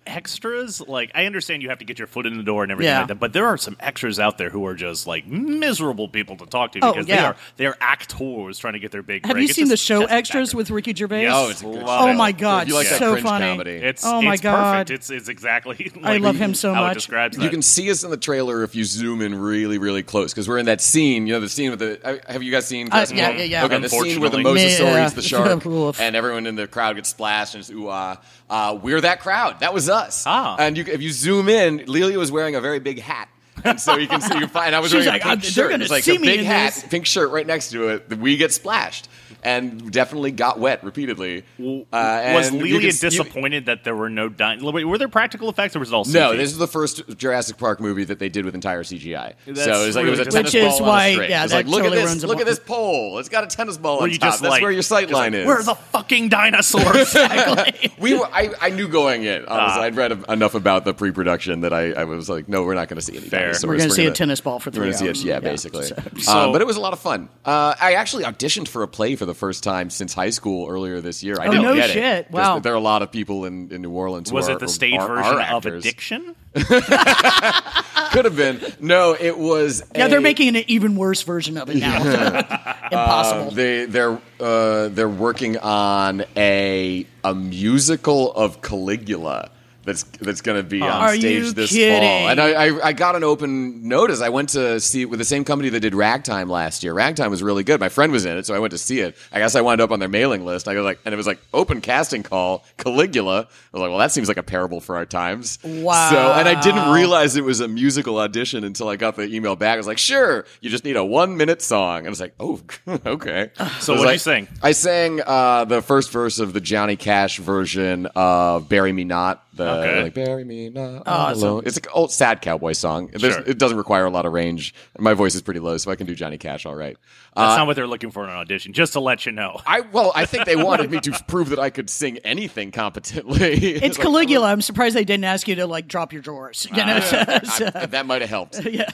[0.05, 2.91] extras, like I understand you have to get your foot in the door and everything
[2.91, 2.99] Yeah.
[2.99, 6.35] like that, but there are some extras out there who are just like miserable people
[6.37, 9.25] to talk to Oh, because they are they are actors trying to get their big.
[9.25, 9.43] Have break.
[9.43, 10.57] you It's seen the show Extras actor.
[10.57, 11.23] with Ricky Gervais?
[11.23, 12.15] Yes, Oh, it's a good love Oh it.
[12.15, 13.45] my god, if you like that so funny.
[13.45, 13.71] comedy.
[13.71, 14.73] It's Oh my it's God.
[14.73, 14.91] perfect.
[14.91, 15.91] It's it's exactly.
[16.03, 16.93] I love him so much.
[16.95, 20.33] describes You can see us in the trailer if you zoom in really, really close
[20.33, 21.27] because we're in that scene.
[21.27, 21.99] You know, the scene with the.
[22.05, 22.89] uh, Have you guys seen?
[22.91, 23.65] Uh, yeah, yeah, yeah.
[23.65, 24.69] Okay, the scene where the Unfortunately.
[24.85, 25.05] mosasaur Yeah.
[25.05, 25.65] eats the shark,
[25.99, 28.17] and everyone in the crowd gets splashed and it's ooh ah.
[28.49, 29.59] Uh, we're that crowd.
[29.59, 30.23] That was us.
[30.25, 30.55] Ah.
[30.59, 33.29] And you, if you zoom in, Lelia was wearing a very big hat.
[33.63, 35.41] and so you can see you find I was She's wearing like, a pink "Oh,
[35.41, 35.69] they're shirt.
[35.71, 38.17] gonna It's like a big hat, this." pink shirt right next to it.
[38.17, 39.07] We get splashed
[39.43, 41.43] and definitely got wet repeatedly.
[41.57, 44.97] W- Uh, was and Lelia can s- you- disappointed that there were no din- Were
[44.97, 46.13] there practical effects or was it all CG?
[46.13, 49.33] No, this is the first Jurassic Park movie that they did with entire CGI.
[49.47, 51.29] That's so it was like it was a tennis ball why- on a string.
[51.29, 53.19] yeah, It was that like look at this, a look at this pole.
[53.19, 54.29] It's got a tennis ball Were on you top.
[54.29, 55.47] just That's like- where your sight line like, is.
[55.47, 57.15] Where's the fucking dinosaurs?
[57.99, 59.45] We were, I, I knew going in.
[59.45, 59.83] Honestly, Ah.
[59.83, 62.95] I'd read enough about the pre-production that I, I was like, no, we're not going
[62.95, 63.41] to see any Fair.
[63.47, 63.65] dinosaurs.
[63.67, 65.21] We're going to see a gonna- tennis ball for three going hours.
[65.21, 65.85] it, yeah, basically.
[65.87, 67.27] so- So- um, but it was a lot of fun.
[67.45, 70.99] Uh, I actually auditioned for a play for the first time since high school earlier
[71.01, 71.37] this year.
[71.39, 72.59] I Oh, didn't no get it, Wow.
[72.59, 74.29] There are a lot of people in, in New Orleans.
[74.29, 75.65] who was are- it the stage are- version are of.
[75.65, 76.35] Addiction?
[76.55, 78.59] Could have been.
[78.79, 79.83] No, it was.
[79.95, 81.97] Yeah, they're making an even worse version of it now.
[82.85, 83.51] Impossible.
[83.51, 89.51] They they're uh, they're working on a a musical of Caligula.
[89.89, 91.99] That's that's going to be on Are stage you this kidding?
[91.99, 94.21] fall, and I, I I got an open notice.
[94.21, 96.93] I went to see it with the same company that did Ragtime last year.
[96.93, 97.79] Ragtime was really good.
[97.79, 99.17] My friend was in it, so I went to see it.
[99.31, 100.67] I guess I wound up on their mailing list.
[100.67, 103.39] I go like, and it was like open casting call Caligula.
[103.41, 105.57] I was like, well, that seems like a parable for our times.
[105.63, 106.09] Wow.
[106.11, 109.55] So, and I didn't realize it was a musical audition until I got the email
[109.55, 109.73] back.
[109.73, 111.99] I was like, sure, you just need a one minute song.
[111.99, 112.61] And I was like, oh,
[113.05, 113.49] okay.
[113.55, 114.47] So I was what'd you sing?
[114.61, 119.43] I sang uh, the first verse of the Johnny Cash version of "Bury Me Not."
[119.59, 120.03] The Okay.
[120.03, 121.43] like "Bury Me Not." Awesome.
[121.47, 121.63] Alone.
[121.65, 123.11] It's an old sad cowboy song.
[123.17, 123.39] Sure.
[123.45, 124.73] It doesn't require a lot of range.
[124.97, 126.97] My voice is pretty low, so I can do Johnny Cash all right.
[127.35, 128.73] That's Uh, not what they're looking for in an audition.
[128.73, 129.59] Just to let you know.
[129.67, 133.51] I well, I think they wanted me to prove that I could sing anything competently.
[133.75, 134.51] it's Like, Caligula.
[134.51, 136.65] I'm surprised they didn't ask you to like drop your drawers.
[136.73, 136.99] You know,
[137.43, 138.63] so- I- that might have helped.
[138.65, 138.89] Yeah.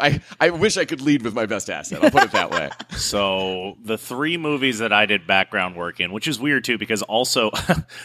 [0.00, 2.02] I, I wish I could lead with my best asset.
[2.04, 2.70] I'll put it that way.
[2.96, 7.02] So the three movies that I did background work in, which is weird too, because
[7.02, 7.50] also,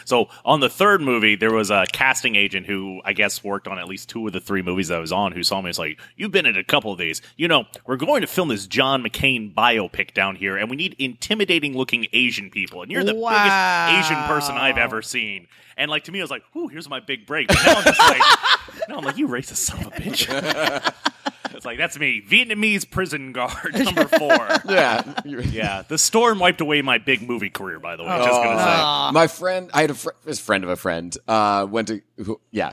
[0.04, 3.78] so on the third movie there was a casting agent who I guess worked on
[3.78, 5.70] at least two of the three movies I was on, who saw me.
[5.70, 7.22] It's like, you've been in a couple of these.
[7.36, 10.94] You know, we're going to film this John McCain biopic down here, and we need
[10.98, 13.30] intimidating looking Asian people, and you're the Wow.
[13.30, 15.48] biggest Asian person I've ever seen.
[15.76, 17.84] And like to me, I was like, "Ooh, here's my big break." But now I'm
[17.84, 18.22] just like,
[18.88, 20.94] "No, I'm like you racist son of a bitch."
[21.56, 24.36] it's like that's me, Vietnamese prison guard number four.
[24.68, 25.02] Yeah.
[25.24, 27.78] Yeah, the storm wiped away my big movie career.
[27.78, 29.12] By the way, just gonna say.
[29.12, 32.40] My friend, I had a fr- his friend of a friend, uh, went to, who,
[32.50, 32.72] yeah.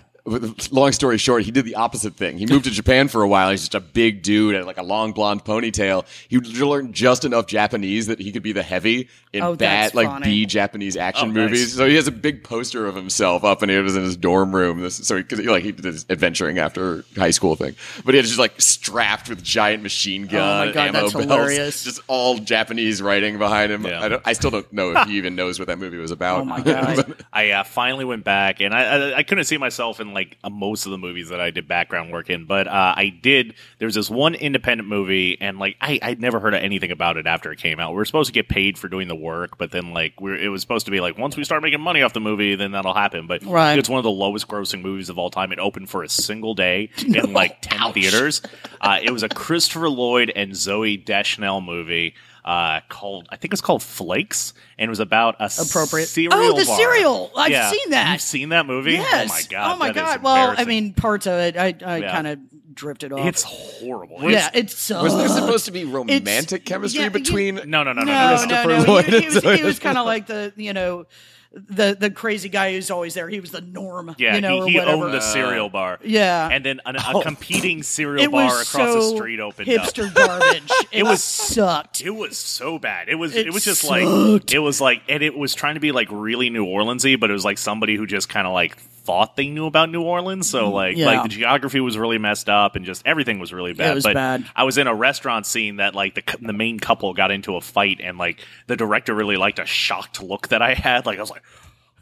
[0.72, 2.38] Long story short, he did the opposite thing.
[2.38, 3.50] He moved to Japan for a while.
[3.50, 6.06] He's just a big dude and like a long blonde ponytail.
[6.30, 10.08] He learned just enough Japanese that he could be the heavy in Oh, bad, like
[10.08, 10.26] funny.
[10.26, 11.50] B Japanese action Oh, nice.
[11.50, 11.74] movies.
[11.74, 14.54] So he has a big poster of himself up, and it was in his dorm
[14.54, 14.82] room.
[14.82, 18.14] This, so he, cause he, like he did his adventuring after high school thing, but
[18.14, 21.26] he had just like strapped with giant machine gun, Oh my God, ammo that's belts,
[21.26, 21.84] hilarious.
[21.84, 23.86] just all Japanese writing behind him.
[23.86, 24.02] Yeah.
[24.04, 26.42] I, don't, I still don't know if he even knows what that movie was about.
[26.42, 26.96] Oh my God.
[26.98, 30.38] But- I uh, finally went back, and I, I I couldn't see myself in like
[30.44, 33.56] uh, most of the movies that I did background work in, but uh, I did.
[33.80, 37.18] There was this one independent movie, and like I I'd never heard of anything about
[37.18, 37.92] it after it came out.
[37.92, 40.50] We were supposed to get paid for doing the work, but then like we're, it
[40.50, 42.94] was supposed to be like once we start making money off the movie, then that'll
[42.94, 43.28] happen.
[43.28, 43.78] But Right.
[43.80, 45.52] it's one of the lowest grossing movies of all time.
[45.52, 48.42] It opened for a single day in like ten theaters.
[48.80, 52.14] Uh, it was a Christopher Lloyd and Zooey Deschanel movie.
[52.44, 56.08] Uh, called I think it's called Flakes, and it was about a Appropriate.
[56.08, 56.78] cereal Oh, the bar.
[56.78, 57.32] cereal!
[57.38, 57.70] I've Yeah.
[57.70, 58.12] seen that.
[58.14, 58.94] You've seen that movie?
[58.94, 59.30] Yes.
[59.30, 59.76] Oh my god!
[59.76, 60.24] Oh my god.
[60.24, 62.12] Well, I mean, parts of it, I, I Yeah.
[62.12, 62.40] kind of
[62.74, 63.26] drifted off.
[63.28, 64.24] it's horrible.
[64.24, 65.04] yeah, It's- it's so.
[65.04, 67.56] Was there supposed to be romantic chemistry yeah, you- between?
[67.66, 68.64] no, no, no, no, no, no, no.
[68.64, 68.92] no, no.
[68.92, 71.06] Lloyd He, he was, was kind of like the you know
[71.54, 73.28] the the crazy guy who's always there.
[73.28, 74.16] He was the norm.
[74.18, 75.04] Yeah, you know, he, or he whatever.
[75.06, 76.00] owned the cereal uh, bar.
[76.04, 76.48] Yeah.
[76.50, 77.22] and then an, a oh.
[77.22, 80.14] competing cereal it bar was across so the street opened hipster up.
[80.14, 80.64] garbage.
[80.92, 82.02] It, It was was- sucked.
[82.02, 83.10] It was so bad.
[83.10, 83.36] It was.
[83.36, 83.92] It It, was just sucked.
[83.92, 87.30] like it was like, and it was trying to be like really New Orleansy, but
[87.30, 90.50] it was like somebody who just kind of like thought they knew about New Orleans.
[90.50, 91.06] So like, Mm, Yeah.
[91.08, 93.96] like the geography was really messed up, and just everything was really bad.
[93.96, 94.46] was but bad.
[94.56, 97.62] I was in a restaurant scene that like the the main couple got into a
[97.62, 101.06] fight, and like the director really liked a shocked look that I had.
[101.06, 101.44] Like I was like.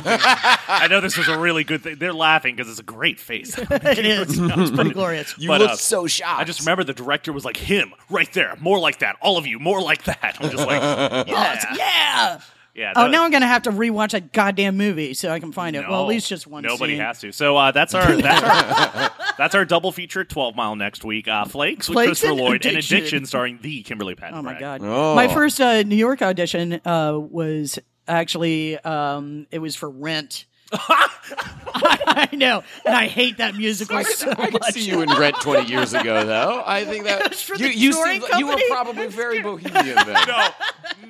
[0.05, 1.95] I know this was a really good thing.
[1.97, 3.57] They're laughing because it's a great face.
[3.71, 4.38] it is.
[4.38, 5.33] It's pretty glorious.
[5.38, 6.41] You But, looked uh, so shocked.
[6.41, 9.15] I just remember the director was like, "Him, right there, more like that.
[9.21, 10.81] All of you, more like that." I'm just like,
[11.27, 12.39] "Yeah, yeah.
[12.78, 15.76] Yeah." Oh, now I'm gonna have to rewatch that goddamn movie so I can find
[15.76, 15.88] it.
[15.88, 16.63] well, at least just one.
[16.63, 17.02] Nobody scene.
[17.02, 17.32] has to.
[17.32, 21.28] So uh, that's our that's our that's our double feature, Twelve Mile next week.
[21.28, 22.98] Uh, Flakes with Flakes Christopher and Lloyd and Addiction.
[22.98, 24.38] Addiction, starring the Kimberly Patton.
[24.38, 24.82] Oh my Bragg.
[24.82, 24.82] god!
[24.84, 25.16] Oh.
[25.16, 30.46] My first uh, New York audition uh, was actually um, it was for Rent.
[30.74, 35.70] I know, and I hate that musical so I could see you in Rent 20
[35.70, 36.62] years ago, though.
[36.66, 40.18] I think that you, you, seemed, you were probably very bohemian then.
[40.28, 40.50] No,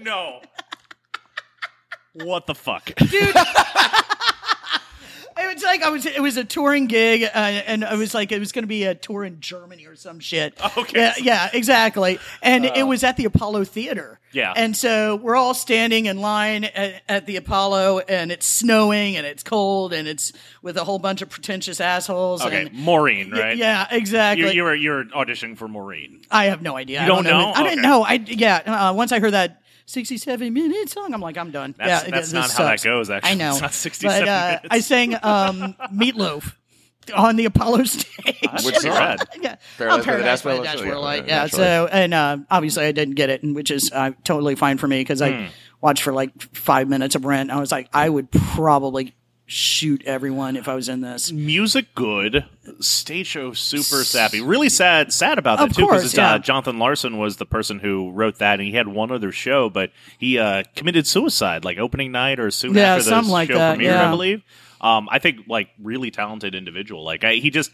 [0.01, 0.41] no.
[2.23, 2.93] What the fuck?
[2.95, 3.35] Dude?
[5.39, 6.05] It was like I was.
[6.07, 8.85] It was a touring gig, uh, and it was like it was going to be
[8.85, 10.57] a tour in Germany or some shit.
[10.75, 10.99] Okay.
[10.99, 12.17] Yeah, yeah, exactly.
[12.41, 14.19] And it was at the Apollo Theater.
[14.31, 14.53] Yeah.
[14.55, 19.27] And so we're all standing in line at, at the Apollo, and it's snowing, and
[19.27, 22.43] it's cold, and it's with a whole bunch of pretentious assholes.
[22.43, 23.57] Okay, and, Maureen, Y- right?
[23.57, 24.47] Yeah, exactly.
[24.47, 26.21] You, you were you're auditioning for Maureen.
[26.31, 26.99] I have no idea.
[27.01, 27.39] You I don't know.
[27.39, 27.51] know?
[27.53, 27.87] I didn't Okay.
[27.87, 28.03] know.
[28.03, 28.89] I yeah.
[28.89, 31.73] Uh, once I heard that sixty-seven minute song, I'm like, I'm done.
[31.77, 33.31] That's- yeah, that's this not how that goes, actually.
[33.31, 33.51] I know.
[33.53, 34.67] It's not 67 but, uh, minutes.
[34.69, 36.53] I sang um, Meatloaf
[37.15, 38.07] on the Apollo stage.
[38.25, 38.91] Which pretty song?
[38.93, 39.19] rad.
[39.41, 41.27] yeah, Paradise oh, by Paradise by the Dashboard Dashboard Light, Light.
[41.27, 41.47] yeah, Yeah.
[41.47, 44.87] So, and uh, obviously I didn't get it, and which is uh, totally fine for
[44.87, 45.25] me because Hmm.
[45.25, 45.49] I
[45.81, 47.49] watched for like five minutes of Rent.
[47.49, 49.15] I was like, I would probably
[49.47, 51.31] shoot everyone if I was in this.
[51.31, 52.45] music good,
[52.81, 54.41] stage show super sappy.
[54.41, 56.33] Really sad, sad about that Of too because yeah.
[56.33, 59.69] uh, Jonathan Larson was the person who wrote that, and he had one other show,
[59.69, 63.57] but he uh, committed suicide like opening night or soon Yeah, after the like show
[63.57, 64.07] that, premiered, yeah.
[64.07, 64.43] I believe.
[64.81, 67.03] Um, I think like really talented individual.
[67.03, 67.71] Like I, he just.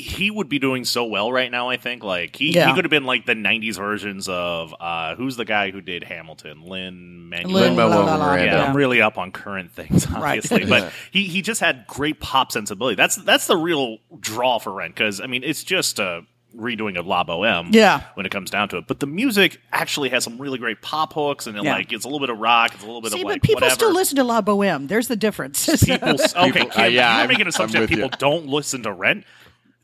[0.00, 1.68] He would be doing so well right now.
[1.68, 2.68] I think, like he, Yeah.
[2.68, 6.04] he could have been like the '90s versions of uh, who's the guy who did
[6.04, 7.74] Hamilton, Lin Manuel.
[7.74, 8.44] Miranda.
[8.44, 10.38] Yeah, I'm really up on current things, Right.
[10.38, 10.64] obviously.
[10.64, 12.94] but he, he just had great pop sensibility.
[12.96, 16.22] That's that's the real draw for Rent because I mean it's just a
[16.56, 17.68] redoing of La Boheme.
[17.72, 18.02] Yeah.
[18.14, 18.88] when it comes down to it.
[18.88, 21.74] But the music actually has some really great pop hooks and it, Yeah.
[21.74, 23.42] like it's a little bit of rock, it's a little bit See, of but like
[23.42, 23.74] people whatever.
[23.76, 24.88] still listen to La Boheme.
[24.88, 25.64] There's the difference.
[25.84, 28.18] People, okay, Kim, uh, yeah, you're I'm- making an assumption that people you.
[28.18, 29.24] don't listen to Rent.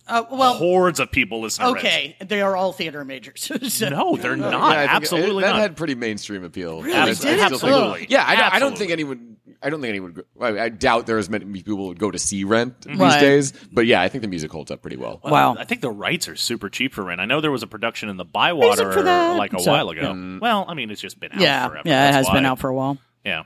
[0.09, 1.85] Uh, well, Hordes of people listen to Rent.
[1.87, 3.51] okay, they are all theater majors.
[3.73, 4.53] So- No, they're not.
[4.53, 5.61] Yeah, Absolutely it, that not.
[5.61, 6.83] had pretty mainstream appeal.
[6.83, 6.97] Really?
[6.97, 7.37] And I- Did I it?
[7.38, 8.07] think- Absolutely.
[8.09, 9.37] Yeah, I, don't- I don't think anyone.
[9.62, 10.23] I don't think anyone.
[10.40, 13.19] I, I doubt there as many people would go to see Rent these Right.
[13.21, 13.53] days.
[13.73, 15.21] But yeah, I think the music holds up pretty well.
[15.25, 15.57] Wow.
[15.59, 17.21] I think the rights are super cheap for Rent.
[17.21, 19.03] I know there was a production in the Bywater
[19.37, 20.38] like a So- while ago.
[20.40, 21.88] Well, I mean, it's just been out yeah, forever.
[21.88, 22.99] yeah, it That's has been out for a while.
[23.25, 23.45] Yeah.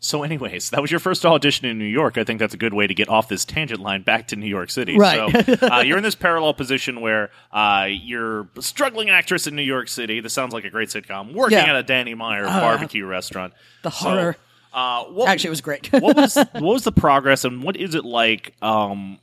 [0.00, 2.18] So, anyways, that was your first audition in New York.
[2.18, 4.46] I think that's a good way to get off this tangent line back to New
[4.46, 4.96] York City.
[4.98, 5.46] Right.
[5.46, 9.62] So, uh, you're in this parallel position where uh, you're a struggling actress in New
[9.62, 10.20] York City.
[10.20, 11.32] This sounds like a great sitcom.
[11.32, 11.64] Working Yeah.
[11.64, 13.52] Uh, at a Danny Meyer barbecue restaurant.
[13.82, 14.36] The So, horror.
[14.72, 15.92] uh, what, Actually, it was great.
[15.92, 18.54] what was what was the progress and what is it like?
[18.62, 19.18] Um,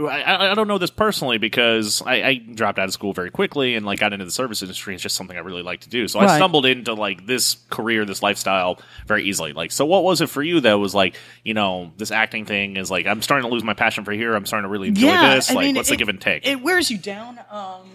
[0.00, 3.74] I, I don't know this personally because I, I dropped out of school very quickly
[3.74, 4.94] and like got into the service industry.
[4.94, 6.06] It's just something I really like to do.
[6.08, 9.52] So I stumbled into like this career, this lifestyle very easily.
[9.52, 12.76] Like, so what was it for you that was like, you know, this acting thing
[12.76, 14.34] is like I'm starting to lose my passion for here.
[14.34, 15.50] I'm starting to really enjoy this.
[15.50, 16.46] I like, mean, what's it- the give and take?
[16.46, 17.90] It wears you down, um,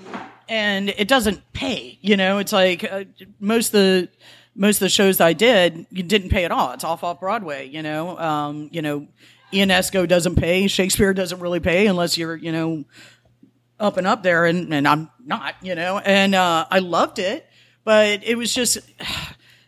[0.50, 1.98] and it doesn't pay.
[2.02, 3.06] You know, it's like uh,
[3.40, 4.10] most of the
[4.56, 6.74] most of the shows I did, you didn't pay at all.
[6.74, 7.68] It's off off Broadway.
[7.68, 9.08] You know, um, you know,
[9.52, 10.68] Ionesco doesn't pay.
[10.68, 12.86] Shakespeare doesn't really pay unless you're, you know,
[13.80, 15.56] up and up there, and and I'm not.
[15.62, 17.48] You know, and uh, I loved it,
[17.84, 18.80] but it was just.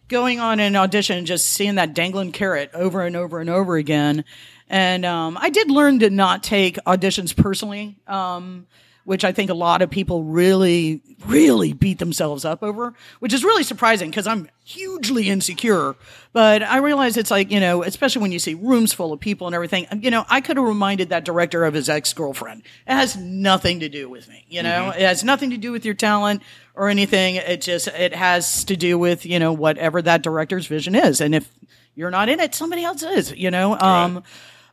[0.10, 3.78] Going on an audition, and just seeing that dangling carrot over and over and over
[3.78, 4.26] again,
[4.70, 8.68] And um, I did learn to not take auditions personally, um,
[9.06, 13.44] which I think a lot of people really, really beat themselves up over, which is
[13.44, 15.96] really surprising because I'm hugely insecure.
[16.32, 19.48] But I realize it's like, you know, especially when you see rooms full of people
[19.48, 22.64] and everything, you know, I could have reminded that director of his ex girlfriend.
[22.88, 25.86] It has nothing to do with me, you know, it has nothing to do with
[25.86, 26.42] your talent
[26.76, 27.36] or anything.
[27.36, 31.22] It just, it has to do with, you know, whatever that director's vision is.
[31.22, 31.52] And if
[31.94, 33.78] you're not in it, somebody else is, you know?
[33.78, 34.24] Um,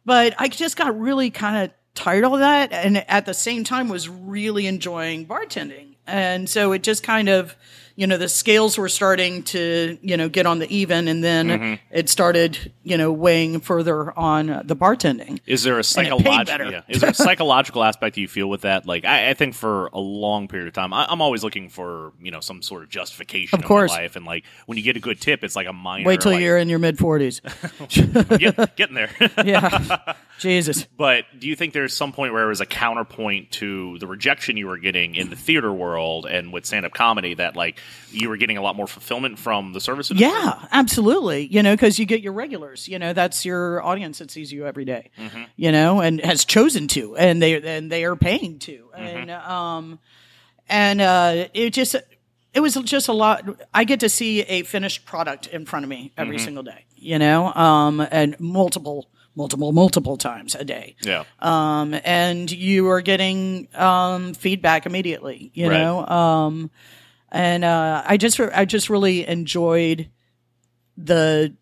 [0.06, 2.72] but I just got really kind of tired of that.
[2.72, 5.96] And at the same time was really enjoying bartending.
[6.06, 7.56] And so it just kind of,
[8.00, 11.06] you know, the scales were starting to, you know, get on the even.
[11.06, 11.74] And then mm-hmm.
[11.90, 15.38] it started, you know, weighing further on the bartending.
[15.44, 16.72] Is there a psychological?
[16.72, 16.80] Yeah.
[16.88, 18.86] Is there a psychological aspect you feel with that?
[18.86, 22.14] Like, I, I think for a long period of time, I, I'm always looking for
[22.22, 23.90] you know some sort of justification Of course.
[23.90, 26.06] my life, and like when you get a good tip, it's like a minor.
[26.06, 27.42] Wait till like, you're in your mid 40s.
[28.38, 29.10] get, getting there.
[29.44, 30.14] Yeah.
[30.38, 30.84] Jesus.
[30.96, 34.56] but do you think there's some point where it was a counterpoint to the rejection
[34.56, 37.78] you were getting in the theater world and with stand up comedy that like
[38.10, 40.30] you were getting a lot more fulfillment from the service industry?
[40.32, 41.46] Yeah, absolutely.
[41.46, 42.88] You know, because you get your regulars.
[42.88, 45.10] You know, that's your audience that sees you every day,
[45.56, 49.98] You know, and has chosen to, and they and they are paying to, and um,
[50.68, 51.94] and uh, it just
[52.52, 53.44] it was just a lot.
[53.72, 56.84] I get to see a finished product in front of me every single day.
[56.96, 59.08] You know, um, and multiple.
[59.36, 60.96] Multiple, multiple times a day.
[61.02, 61.22] Yeah.
[61.38, 65.78] Um, and you are getting um, feedback immediately, you Right.
[65.78, 66.04] know.
[66.04, 66.70] Um,
[67.32, 70.08] and uh, I just I just really enjoyed
[70.96, 71.54] the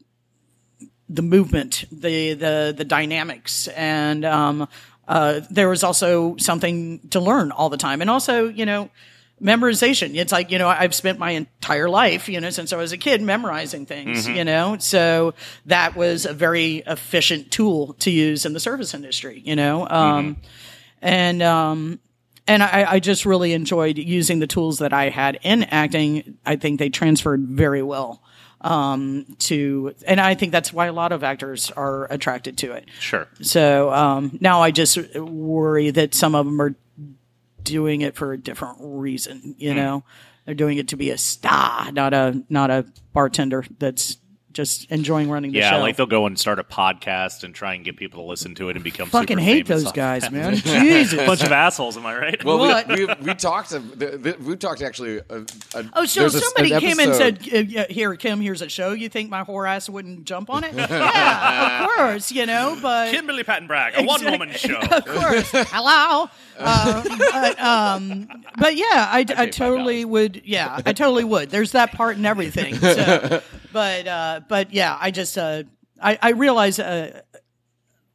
[1.09, 4.68] the movement, the the the dynamics, and um,
[5.07, 8.90] uh, there was also something to learn all the time, and also you know
[9.42, 10.16] memorization.
[10.16, 12.98] It's like you know I've spent my entire life you know since I was a
[12.98, 15.35] kid memorizing things, you know, so
[15.66, 20.37] that was a very efficient tool to use in the service industry, you know, um,
[21.00, 22.00] and um,
[22.48, 26.38] and I, I just really enjoyed using the tools that I had in acting.
[26.44, 28.22] I think they transferred very well
[28.61, 32.88] um, to, and I think that's why a lot of actors are attracted to it.
[32.98, 33.28] Sure.
[33.40, 36.74] So um, now I just worry that some of them are
[37.62, 39.54] doing it for a different reason.
[39.58, 40.04] You know,
[40.44, 44.16] they're doing it to be a star, not a not a bartender that's
[44.59, 45.77] just enjoying running the Yeah, show.
[45.77, 48.55] Yeah, like they'll go and start a podcast and try and get people to listen
[48.57, 50.33] to it and become fucking super hate famous those off guys, that.
[50.33, 50.55] man.
[50.57, 51.25] Jesus.
[51.27, 52.44] Bunch of assholes, am I right?
[52.44, 52.88] Well, What?
[52.88, 53.71] we, we we talked.
[53.71, 55.21] To, the, the, we talked actually.
[55.21, 55.44] Uh,
[55.75, 57.38] uh, Oh, so there's a- somebody an came and said,
[57.79, 58.92] uh, "Here, Kim, here's a show.
[58.92, 60.75] You think my whore ass wouldn't jump on it?
[60.77, 64.77] yeah, of course, you know, but Kimberly Patton Bragg, a one woman show.
[64.81, 66.29] of course, hello.
[66.61, 70.42] Uh, but, um, but yeah, I, I totally would.
[70.44, 71.51] Yeah, I totally would.
[71.51, 72.75] There's that part and everything.
[72.75, 73.40] So,
[73.72, 75.64] but uh, but yeah, I just uh,
[76.02, 76.78] I, I realize.
[76.78, 77.22] Uh,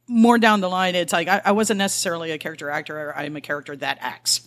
[0.06, 3.16] more down the line, it's like I, I wasn't necessarily a character actor.
[3.16, 4.42] I'm a character that acts,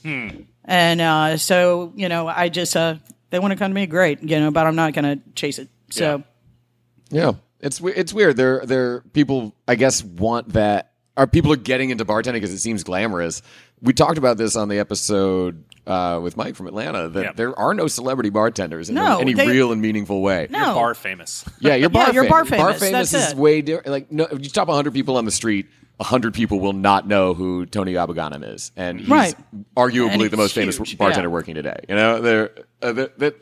[0.66, 2.98] and uh, so you know, I just uh,
[3.32, 5.58] they want to come to me, great, you know, but I'm not going to chase
[5.58, 5.70] it.
[5.90, 6.24] So
[7.10, 8.38] Yeah, it's it's weird.
[8.38, 10.92] There there people I guess want that.
[11.16, 13.42] Are people are getting into bartending because it seems glamorous.
[13.82, 17.32] We talked about this on the episode uh, with Mike from Atlanta that Yeah.
[17.36, 20.48] there are no celebrity bartenders in No, any they- real and meaningful way.
[20.50, 21.46] no, Bar famous.
[21.60, 22.62] Yeah, you're bar Yeah, you're bar famous.
[22.64, 23.38] Bar famous, famous that's is it.
[23.38, 23.88] way different.
[23.88, 27.34] Like, no, if you stop 100 people on the street, 100 people will not know
[27.34, 29.36] who Tony Abou-Ganim is, and he's Right.
[29.76, 31.34] arguably And the he's most famous bartender yeah.
[31.34, 31.78] working today.
[31.90, 32.52] You know, they're,
[32.84, 33.36] uh, they're, that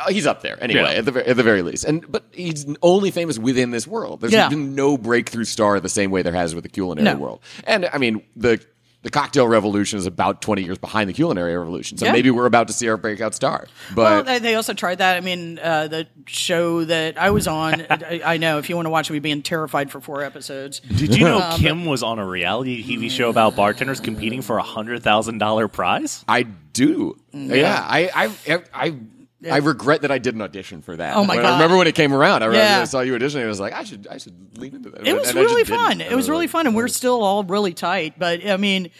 [0.00, 0.98] uh, he's up there anyway, Yeah.
[1.00, 1.84] at the at the very least.
[1.84, 4.20] And but he's only famous within this world.
[4.22, 4.48] There's Yeah.
[4.48, 7.16] been no breakthrough star the same way there has with the culinary No.
[7.20, 7.40] world.
[7.64, 8.58] And I mean the.
[9.02, 11.98] The cocktail revolution is about 20 years behind the culinary revolution.
[11.98, 12.12] So Yeah.
[12.12, 13.66] maybe we're about to see our breakout star.
[13.94, 15.16] But they, they also tried that.
[15.16, 18.86] I mean, uh, the show that I was on, I, I know if you want
[18.86, 20.78] to watch me being terrified for four episodes.
[20.80, 24.58] Did you know Um, Kim was on a reality TV show about bartenders competing for
[24.58, 26.24] a hundred thousand dollar prize?
[26.28, 27.16] I do.
[27.32, 28.94] Yeah, I, I, I, I
[29.42, 31.16] regret that I didn't audition for that.
[31.16, 31.50] Oh, my When- God.
[31.50, 32.42] I remember when it came around.
[32.42, 32.80] I, remember Yeah.
[32.80, 33.44] I saw you auditioning.
[33.44, 35.06] I was like, I should, I should lean into that.
[35.06, 36.00] It was And really fun.
[36.00, 38.18] I It was really like, fun, and we're still all really tight.
[38.18, 38.90] But I mean,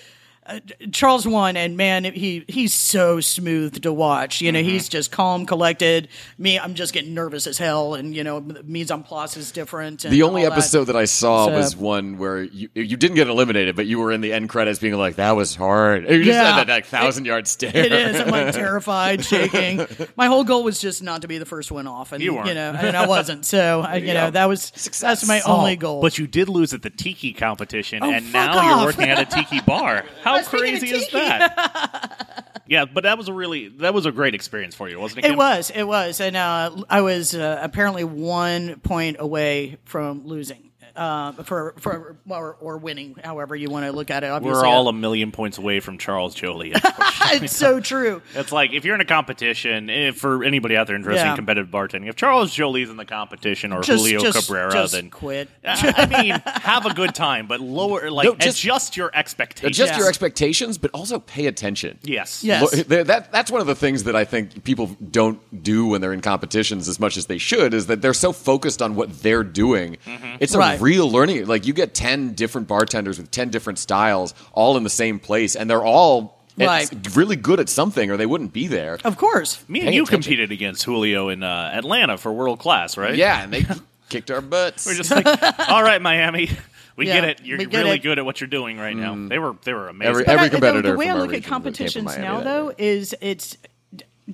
[0.44, 0.59] uh,
[0.90, 4.40] Charles won, and man, he he's so smooth to watch.
[4.40, 4.68] You know, Mm-hmm.
[4.70, 6.09] he's just calm, collected.
[6.38, 9.52] Me, I'm just getting nervous as hell, and you know, the mise en place is
[9.52, 10.05] different.
[10.05, 10.59] And The only all that.
[10.59, 13.98] episode that I saw So- was one where you you didn't get eliminated, but you
[14.00, 16.52] were in the end credits being like, "That was hard." You just Yeah.
[16.57, 17.70] had that like thousand yard stare.
[17.74, 18.20] It is.
[18.20, 19.87] I'm like terrified, shaking.
[20.16, 22.37] My whole goal was just not to be the first one off, and You you,
[22.38, 22.55] weren't.
[22.55, 23.44] know, and I wasn't.
[23.46, 26.02] So I, you you know, that was that's my only goal.
[26.02, 28.64] But you did lose at the tiki competition, Oh, and now off.
[28.64, 30.05] you're working at a tiki bar.
[30.24, 32.62] How Of crazy is that?
[32.66, 35.33] yeah, but that was a really that was a great experience for you, wasn't it?
[35.33, 40.72] It was, it was, and uh, I was uh, apparently one point away from losing.
[40.94, 44.42] Uh, for for or, or winning, however you want to look at it.
[44.42, 46.72] We're all a million points away from Charles Joly.
[46.74, 48.20] it's so true.
[48.35, 51.31] It's like if you're in a competition, if for anybody out there interested Yeah.
[51.31, 54.92] in competitive bartending, if Charles Joly's in the competition or Just, Julio just, Cabrera, just
[54.92, 55.48] then quit.
[55.64, 59.76] I mean, have a good time, but lower like No, just- adjust your expectations.
[59.78, 59.98] Adjust Yeah.
[60.00, 61.98] your expectations, but also pay attention.
[62.02, 62.74] yes, Yes.
[62.90, 66.12] Eh, that that's one of the things that I think people don't do when they're
[66.12, 69.44] in competitions as much as they should is that they're so focused on what they're
[69.44, 69.96] doing.
[70.07, 70.37] Mm-hmm.
[70.40, 70.78] It's a Right.
[70.83, 71.47] Real learning.
[71.47, 75.57] Like you get ten different bartenders with ten different styles, all in the same place,
[75.57, 78.99] and they're all at- really good at something, or they wouldn't be there.
[79.05, 79.62] Of course.
[79.68, 80.23] Me and you attention.
[80.23, 83.14] competed against Julio in uh, Atlanta for world class, right?
[83.14, 83.64] Yeah, and they
[84.11, 84.85] kicked our butts.
[84.85, 85.27] We're just like,
[85.71, 86.51] all right, Miami,
[86.97, 87.47] we Yeah, get it.
[87.47, 88.03] You're get really it.
[88.03, 89.14] good at what you're doing right now.
[89.29, 90.11] They were they were amazing.
[90.11, 92.18] Every- But I- the- competitor The, way from I look at region came from competitions
[92.18, 93.57] now, that though, is it's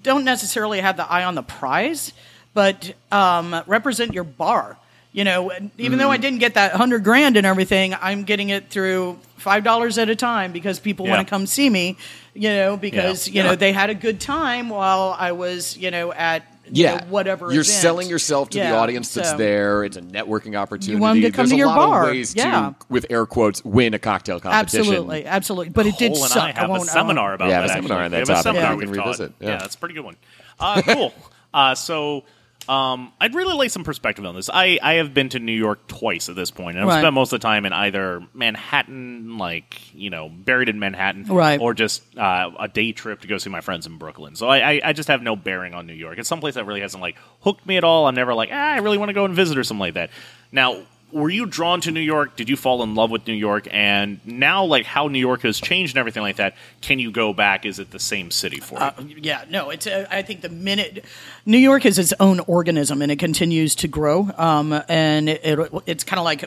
[0.03, 2.13] don't necessarily have the eye on the prize,
[2.55, 4.77] but um, represent your bar.
[5.13, 6.23] You know, and even though I Mm.
[6.23, 10.15] didn't get that hundred grand and everything, I'm getting it through five dollars at a
[10.17, 11.15] time because people Yeah.
[11.17, 11.97] want to come see me.
[12.35, 13.35] You know, because Yeah.
[13.35, 13.57] you know Yeah.
[13.57, 17.47] they had a good time while I was, you know, at you yeah, know, whatever.
[17.47, 17.67] you're event.
[17.67, 19.83] selling yourself to the audience that's so- there.
[19.85, 21.01] It's a networking opportunity.
[21.01, 22.03] want 'em to come There's to a your lot bar.
[22.05, 22.51] of ways Yeah.
[22.61, 24.81] to, with air quotes, win a cocktail competition.
[24.81, 25.71] Absolutely, absolutely.
[25.71, 26.43] But it did Cole and suck.
[26.57, 27.71] I have won't, a seminar about Yeah, that.
[27.71, 29.07] a seminar on that a topic seminar that we can taught.
[29.07, 29.49] revisit, Yeah.
[29.49, 29.57] yeah.
[29.57, 30.17] that's a pretty good one.
[30.61, 31.15] Uh, cool.
[31.55, 32.25] uh, so.
[32.69, 34.51] Um, I'd really lay some perspective on this.
[34.53, 37.01] I, I have been to New York twice at this point, and I've Right.
[37.01, 41.59] spent most of the time in either Manhattan, like you know, buried in Manhattan, Right.
[41.61, 44.35] or just uh, a day trip to go see my friends in Brooklyn.
[44.37, 46.19] So I, I, I just have no bearing on New York.
[46.19, 48.07] It's someplace that really hasn't like hooked me at all.
[48.07, 50.11] I'm never like, ah, I really want to go and visit or something like that.
[50.53, 52.37] Now, were you drawn to New York?
[52.37, 53.67] Did you fall in love with New York?
[53.71, 57.33] And now, like how New York has changed and everything like that, can you go
[57.33, 57.65] back?
[57.65, 58.81] Is it the same city for you?
[58.81, 58.93] Uh,
[59.23, 59.87] yeah, no, it's.
[59.87, 61.05] Uh, I think the minute
[61.47, 65.73] New York is its own organism and it continues to grow, um, and it, it
[65.87, 66.45] it's kind of like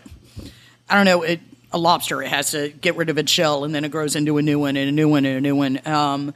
[0.90, 1.40] I don't know, it,
[1.72, 2.22] a lobster.
[2.22, 4.60] It has to get rid of its shell and then it grows into a new
[4.60, 5.80] one and a new one and a new one.
[5.88, 6.34] Um,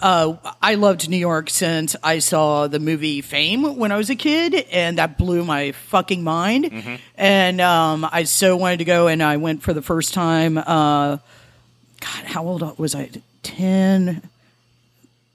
[0.00, 4.14] uh, I loved New York since I saw the movie Fame when I was a
[4.16, 6.70] kid, and that blew my fucking mind.
[7.16, 10.56] And um, I so wanted to go, and I went for the first time.
[10.58, 11.18] Uh,
[12.00, 13.10] God, how old was I?
[13.42, 14.22] Ten.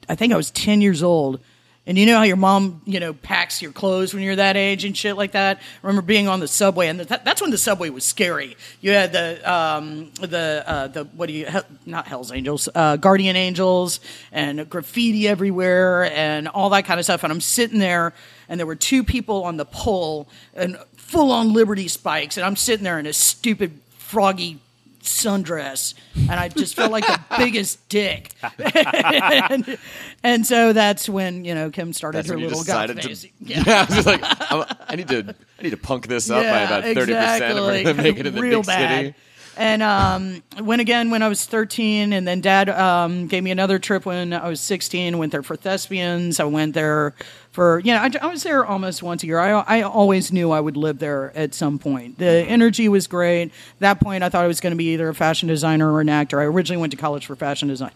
[0.09, 1.39] I think I was 10 years old.
[1.87, 4.83] And you know how your mom, you know, packs your clothes when you're that age
[4.83, 5.57] and shit like that.
[5.57, 8.57] I remember being on the subway, and that, that's when the subway was scary.
[8.81, 11.47] You had the um, the uh, the what do you
[11.85, 14.01] not Hell's Angels, uh, Guardian Angels,
[14.33, 17.23] and graffiti everywhere, and all that kind of stuff.
[17.23, 18.13] And I'm sitting there,
[18.49, 22.57] and there were two people on the pole, and full on Liberty spikes, and I'm
[22.57, 24.59] sitting there in a stupid froggy
[25.07, 28.31] sundress and I just felt like the biggest dick.
[28.73, 29.77] and,
[30.23, 33.01] and so that's when, you know, Kim started That's her little to.
[33.01, 33.27] phase.
[33.39, 36.43] Yeah, I was just like, I'm- I need to, I need to punk this up
[36.43, 37.83] by about thirty percent if we're exactly.
[37.83, 39.05] going to make it in the Real big bad.
[39.05, 39.15] city.
[39.57, 43.79] And um, went again when I was 13, and then Dad um, gave me another
[43.79, 45.17] trip when I was 16.
[45.17, 46.39] Went there for thespians.
[46.39, 47.15] I went there
[47.51, 49.39] for you know I, I was there almost once a year.
[49.39, 52.19] I I always knew I would live there at some point.
[52.19, 53.45] The energy was great.
[53.45, 56.01] At that point, I thought I was going to be either a fashion designer or
[56.01, 56.39] an actor.
[56.39, 57.93] I originally went to college for fashion design.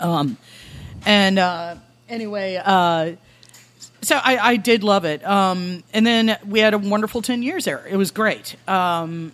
[0.00, 0.36] Um,
[1.04, 1.76] and uh,
[2.08, 3.12] anyway, uh,
[4.02, 5.24] so I, I did love it.
[5.24, 7.86] Um, and then we had a wonderful 10 years there.
[7.88, 8.56] It was great.
[8.68, 9.32] Um,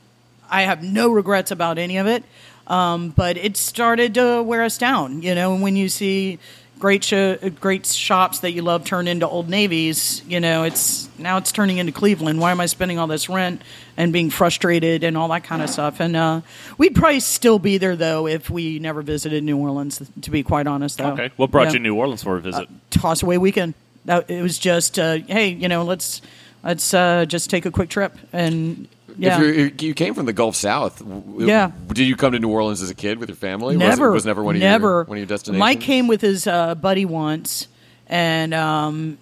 [0.51, 2.25] I have no regrets about any of it.
[2.67, 6.39] Um, but it started to wear us down, you know, and when you see
[6.79, 7.13] great
[7.61, 11.79] great shops that you love turn into old navies, you know, it's now it's turning
[11.79, 12.41] into Cleveland.
[12.41, 13.63] Why am I spending all this rent
[13.97, 16.01] and being frustrated and all that kind of stuff?
[16.01, 16.41] And uh,
[16.79, 20.03] we'd probably still be there though if we never visited New Orleans.
[20.23, 21.13] To be quite honest, though.
[21.13, 22.69] okay, what brought Yeah you to New Orleans for a visit?
[22.91, 23.75] toss away weekend.
[24.05, 26.21] That it was just uh, hey, you know, let's
[26.63, 29.41] let's uh, just take a quick trip and yeah.
[29.41, 31.03] If you're, you came from the Gulf South,
[31.39, 31.73] Yeah.
[31.89, 33.77] Did you come to New Orleans as a kid with your family?
[33.77, 34.89] Was it- never was, never one of never.
[34.89, 35.61] your one of your destinations.
[35.61, 37.69] Mike came with his uh, buddy once,
[38.07, 39.19] and um,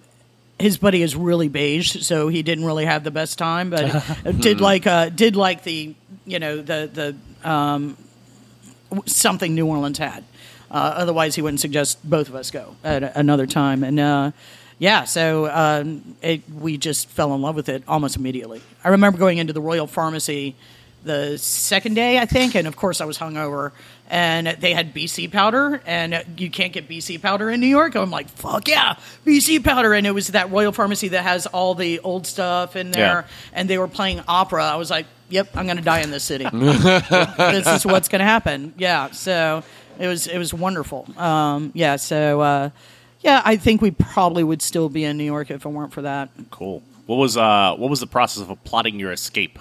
[0.58, 4.04] his buddy is really beige, so he didn't really have the best time, but
[4.40, 5.94] did like uh, did like the
[6.26, 7.96] you know the the um,
[9.06, 10.24] something New Orleans had.
[10.70, 13.82] Uh, otherwise, he wouldn't suggest both of us go at another time.
[13.82, 14.30] And uh,
[14.80, 18.60] yeah, so um, it, we just fell in love with it almost immediately.
[18.82, 20.56] I remember going into the Royal Pharmacy
[21.04, 23.70] the second day, I think, and of course I was hungover.
[24.12, 27.94] And they had BC powder, and you can't get BC powder in New York.
[27.94, 29.94] I'm like, fuck yeah, BC powder.
[29.94, 33.34] And it was that Royal Pharmacy that has all the old stuff in there, Yeah.
[33.52, 34.64] and they were playing opera.
[34.64, 36.44] I was like, yep, I'm going to die in this city.
[36.52, 38.74] this is what's going to happen.
[38.76, 39.10] Yeah.
[39.12, 39.62] So
[39.98, 41.06] it was it was wonderful.
[41.16, 41.94] Um, yeah.
[41.96, 42.70] So uh,
[43.20, 46.02] yeah, I think we probably would still be in New York if it weren't for
[46.02, 46.30] that.
[46.50, 46.82] Cool.
[47.06, 49.58] What was uh what was the process of plotting your escape?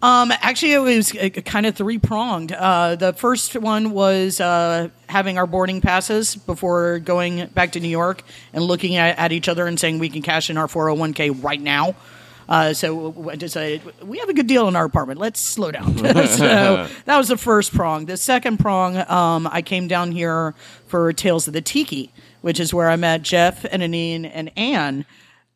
[0.00, 2.52] Um, actually, it was uh, kind of three pronged.
[2.52, 7.88] Uh, the first one was uh, having our boarding passes before going back to New
[7.88, 8.22] York
[8.52, 11.60] and looking at, at each other and saying we can cash in our 401k right
[11.60, 11.96] now.
[12.48, 15.18] Uh, so I decided we have a good deal in our apartment.
[15.18, 15.98] Let's slow down.
[15.98, 18.06] so that was the first prong.
[18.06, 20.54] The second prong, um, I came down here
[20.86, 25.04] for Tales of the Tiki, which is where I met Jeff and Annene and Anne.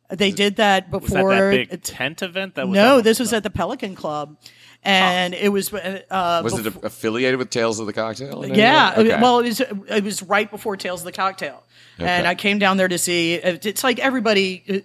[0.09, 1.33] They did that Was before.
[1.33, 2.55] that that big tent event?
[2.55, 4.37] That was no, that- this was at the Pelican Club,
[4.83, 5.73] and it was.
[5.73, 8.45] Uh, Was bef- it affiliated with Tales of the Cocktail?
[8.47, 8.93] yeah.
[8.97, 9.19] Okay.
[9.21, 11.63] well, it was it was right before Tales of the Cocktail,
[11.97, 13.33] and I came down there to see.
[13.35, 14.77] It's like everybody uh,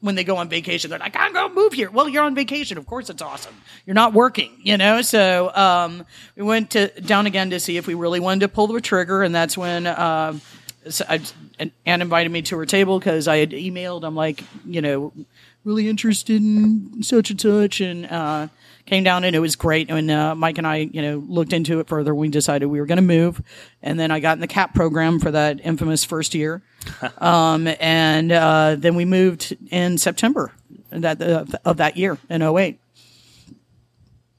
[0.00, 2.34] when they go on vacation, they're like, "I'm going to move here." Well, you're on
[2.36, 3.54] vacation, of course, it's awesome.
[3.86, 5.02] You're not working, you know.
[5.02, 6.04] So um,
[6.36, 9.22] we went to down again to see if we really wanted to pull the trigger,
[9.24, 9.86] and that's when.
[9.88, 10.42] Um,
[10.88, 11.20] so I,
[11.58, 14.04] and Anne invited me to her table because I had emailed.
[14.04, 15.12] I'm like, you know,
[15.64, 18.48] really interested in such and such, and uh,
[18.84, 19.90] came down and it was great.
[19.90, 22.14] And uh, Mike and I, you know, looked into it further.
[22.14, 23.42] We decided we were going to move,
[23.82, 26.62] and then I got in the CAP program for that infamous first year,
[27.18, 30.52] um, and uh, then we moved in September
[30.90, 32.78] that uh, of that year in 08.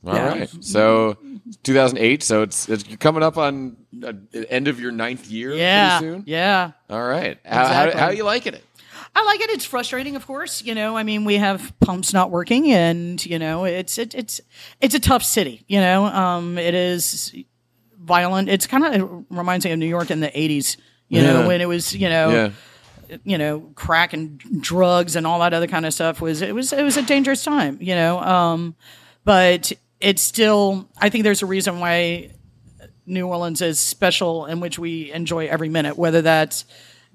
[0.06, 0.28] All Yeah.
[0.28, 0.50] right.
[0.64, 1.18] So
[1.64, 2.24] 2008.
[2.24, 5.54] So it's, it's coming up on uh, the end of your ninth year.
[5.54, 6.24] Yeah, soon.
[6.26, 6.72] yeah.
[6.90, 7.38] All right.
[7.46, 7.94] How, Exactly.
[7.94, 8.64] how, how are you liking it?
[9.16, 9.50] I like it.
[9.50, 10.62] It's frustrating, of course.
[10.64, 14.42] You know, I mean, we have pumps not working, and you know, it's it, it's
[14.80, 15.64] it's a tough city.
[15.68, 17.34] You know, um, it is
[18.00, 18.48] violent.
[18.50, 20.78] It's kind of it reminds me of New York in the '80s.
[21.10, 21.34] You Yeah.
[21.34, 22.30] know, when it was you know.
[22.30, 22.50] Yeah.
[23.24, 26.74] You know, crack and drugs and all that other kind of stuff was it was
[26.74, 27.78] it was a dangerous time.
[27.80, 28.76] You know, um,
[29.24, 30.90] but it's still.
[30.98, 32.32] I think there's a reason why
[33.06, 36.66] New Orleans is special, in which we enjoy every minute, whether that's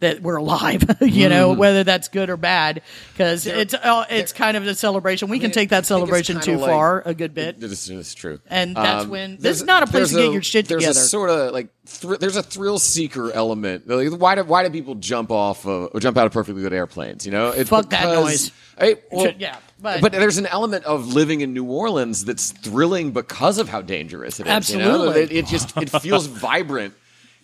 [0.02, 2.82] that we're alive, you know, whether that's good or bad,
[3.12, 5.28] because it's uh, it's kind of a celebration.
[5.28, 7.58] We can take that celebration too like- far, a good bit.
[7.58, 8.38] This is true.
[8.48, 10.82] And that's Um, when- this is not a place to there's get your shit there's
[10.84, 11.00] together.
[11.00, 13.88] a sort of like thr- there's a thrill seeker element.
[13.88, 16.72] Like, why do why do people jump off of, or jump out of perfectly good
[16.72, 17.24] airplanes?
[17.26, 18.52] You know, it's Fuck that noise.
[18.78, 23.12] Hey, well, Yeah, but- but there's an element of living in New Orleans that's thrilling
[23.12, 24.70] because of how dangerous it is.
[24.70, 24.90] You know?
[25.06, 25.22] Absolutely.
[25.22, 26.94] it, it just it feels vibrant.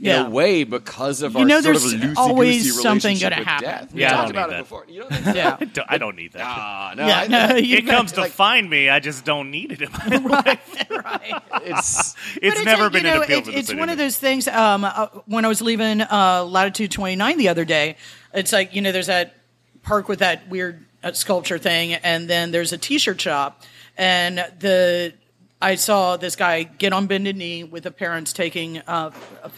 [0.01, 0.27] In Yeah.
[0.27, 3.47] a way, because of You our know sort of there's loosey-goosey always something gonna with
[3.49, 3.69] happen.
[3.69, 3.93] death.
[3.93, 4.63] We Yeah, I talked don't about need it that.
[4.63, 4.87] before.
[4.89, 5.37] You don't think?
[5.37, 6.43] Yeah, I don't- I don't need that.
[6.47, 8.89] Ah, no, yeah, I- no, you it comes to like- find me.
[8.89, 10.87] I just don't need it in my life.
[10.91, 11.43] right.
[11.65, 13.99] It's It's But never a- been you know, an appeal it- to It's one of
[13.99, 14.47] those things.
[14.47, 17.97] Um, uh, when I was leaving uh, Latitude 29 the other day,
[18.33, 19.35] it's like you know, there's that
[19.83, 23.65] park with that weird uh, sculpture thing, and then there's a T-shirt shop,
[23.97, 25.13] and the
[25.61, 29.11] I saw this guy get on bended knee with the parents taking uh,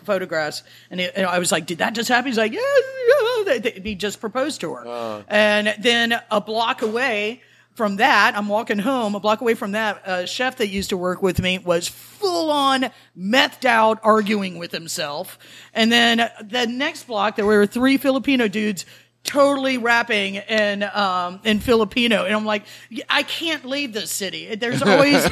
[0.05, 3.45] photographs, and, it, and I was like, "Did that just happen?" He's like, "Yeah, yeah."
[3.45, 7.43] They- they- He just proposed to her, and then a block away
[7.75, 9.15] from that, I'm walking home.
[9.15, 12.51] A block away from that, a chef that used to work with me was full
[12.51, 15.39] on methed out, arguing with himself.
[15.75, 18.85] And then the next block, there were three Filipino dudes
[19.25, 22.65] totally rapping in um, in Filipino, and I'm like,
[23.09, 24.55] I can't leave this city.
[24.55, 25.29] There's always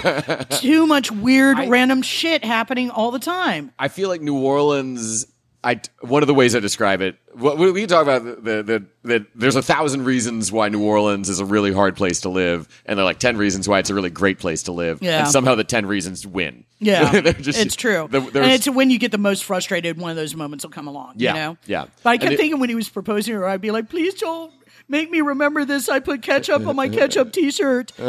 [0.60, 3.72] too much weird, random shit happening all the time.
[3.78, 5.26] I feel like New Orleans.
[5.68, 7.16] I one of the ways I describe it.
[7.34, 10.68] What we we can talk about the, the, the, the there's a thousand reasons why
[10.68, 13.68] New Orleans is a really hard place to live, and there are like ten reasons
[13.68, 15.02] why it's a really great place to live.
[15.02, 15.20] Yeah.
[15.20, 16.64] and somehow the ten reasons win.
[16.80, 18.06] Yeah, just- it's true.
[18.08, 20.86] the- and it's when you get the most frustrated, one of those moments will come
[20.86, 21.14] along.
[21.16, 21.56] Yeah, you know?
[21.66, 21.86] yeah.
[22.04, 24.14] But I And kept it- thinking when he was proposing her, I'd be like, please
[24.14, 24.52] don't
[24.88, 25.88] make me remember this.
[25.88, 27.92] I put ketchup on my ketchup T-shirt.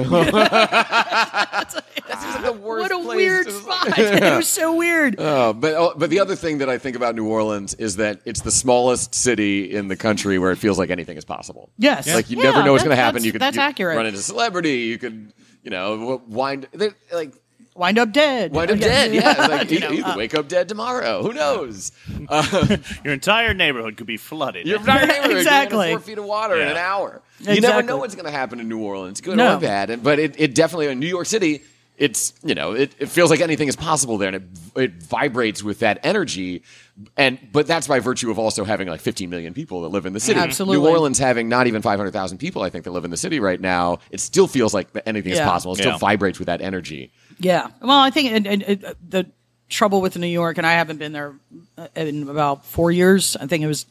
[2.10, 3.98] This is the worst what a place weird to- spot!
[4.00, 5.20] it was so weird.
[5.20, 8.20] Uh, but oh, but the other thing that I think about New Orleans is that
[8.26, 11.70] it's the smallest city in the country where it feels like anything is possible.
[11.78, 12.08] Yes.
[12.12, 13.24] like you Yeah, never know what's going to happen.
[13.24, 13.96] You could that's you accurate.
[13.96, 14.80] run into celebrity.
[14.80, 15.32] You could
[15.64, 16.68] you know wind
[17.14, 17.34] like
[17.80, 18.52] Wind up dead.
[18.52, 19.14] wind up dead.
[19.14, 21.24] Yeah, like, you, You know, you could wake up dead tomorrow.
[21.24, 21.94] Who knows?
[22.28, 24.68] Uh, Your entire neighborhood could be flooded.
[24.68, 25.88] Your entire neighborhood could be Exactly.
[25.88, 27.22] under four feet of water in an hour.
[27.40, 29.56] You never know what's going to happen in New Orleans, good No.
[29.56, 30.04] or bad.
[30.04, 31.62] But it, it definitely in New York City,
[31.98, 34.44] it's you know it, it feels like anything is possible there, and it
[34.76, 36.64] it vibrates with that energy.
[37.16, 40.12] And but that's by virtue of also having like 15 million people that live in
[40.14, 40.38] the city.
[40.40, 40.84] Absolutely.
[40.84, 43.60] New Orleans having not even 500,000 people, I think that live in the city right
[43.60, 44.00] now.
[44.12, 45.74] It still feels like that anything is possible.
[45.74, 45.98] It still Yeah.
[45.98, 47.12] vibrates with that energy.
[47.40, 47.68] Yeah.
[47.82, 49.26] Well, I think it, it, it, the
[49.70, 51.34] trouble with New York, and I haven't been there
[51.78, 53.36] uh, in about four years.
[53.36, 53.86] I think it was.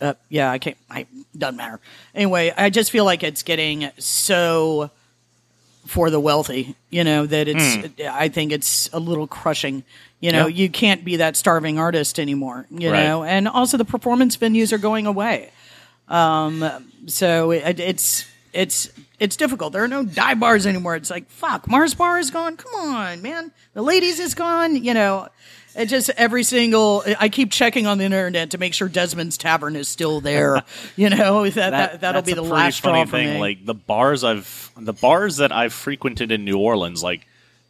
[0.00, 0.76] Uh, yeah, I can't.
[0.90, 1.80] I doesn't matter.
[2.14, 4.90] Anyway, I just feel like it's getting so
[5.86, 6.76] for the wealthy.
[6.90, 8.00] You know that it's.
[8.06, 9.82] I think it's a little crushing.
[10.20, 12.66] You know, you can't be that starving artist anymore.
[12.70, 13.04] You Right.
[13.04, 15.50] know, and also the performance venues are going away.
[16.08, 16.64] Um,
[17.06, 18.88] so it, it's it's
[19.18, 19.72] it's difficult.
[19.72, 20.96] There are no dive bars anymore.
[20.96, 22.56] It's like fuck, Mars Bar is gone.
[22.56, 23.52] Come on, man.
[23.74, 24.76] The ladies is gone.
[24.82, 25.28] You know,
[25.76, 27.02] it just every single.
[27.18, 30.62] I keep checking on the internet to make sure Desmond's Tavern is still there.
[30.96, 33.34] you know that, that, that'll be the pretty last funny straw for thing.
[33.34, 33.40] me.
[33.40, 37.26] Like the bars I've the bars that I've frequented in New Orleans, like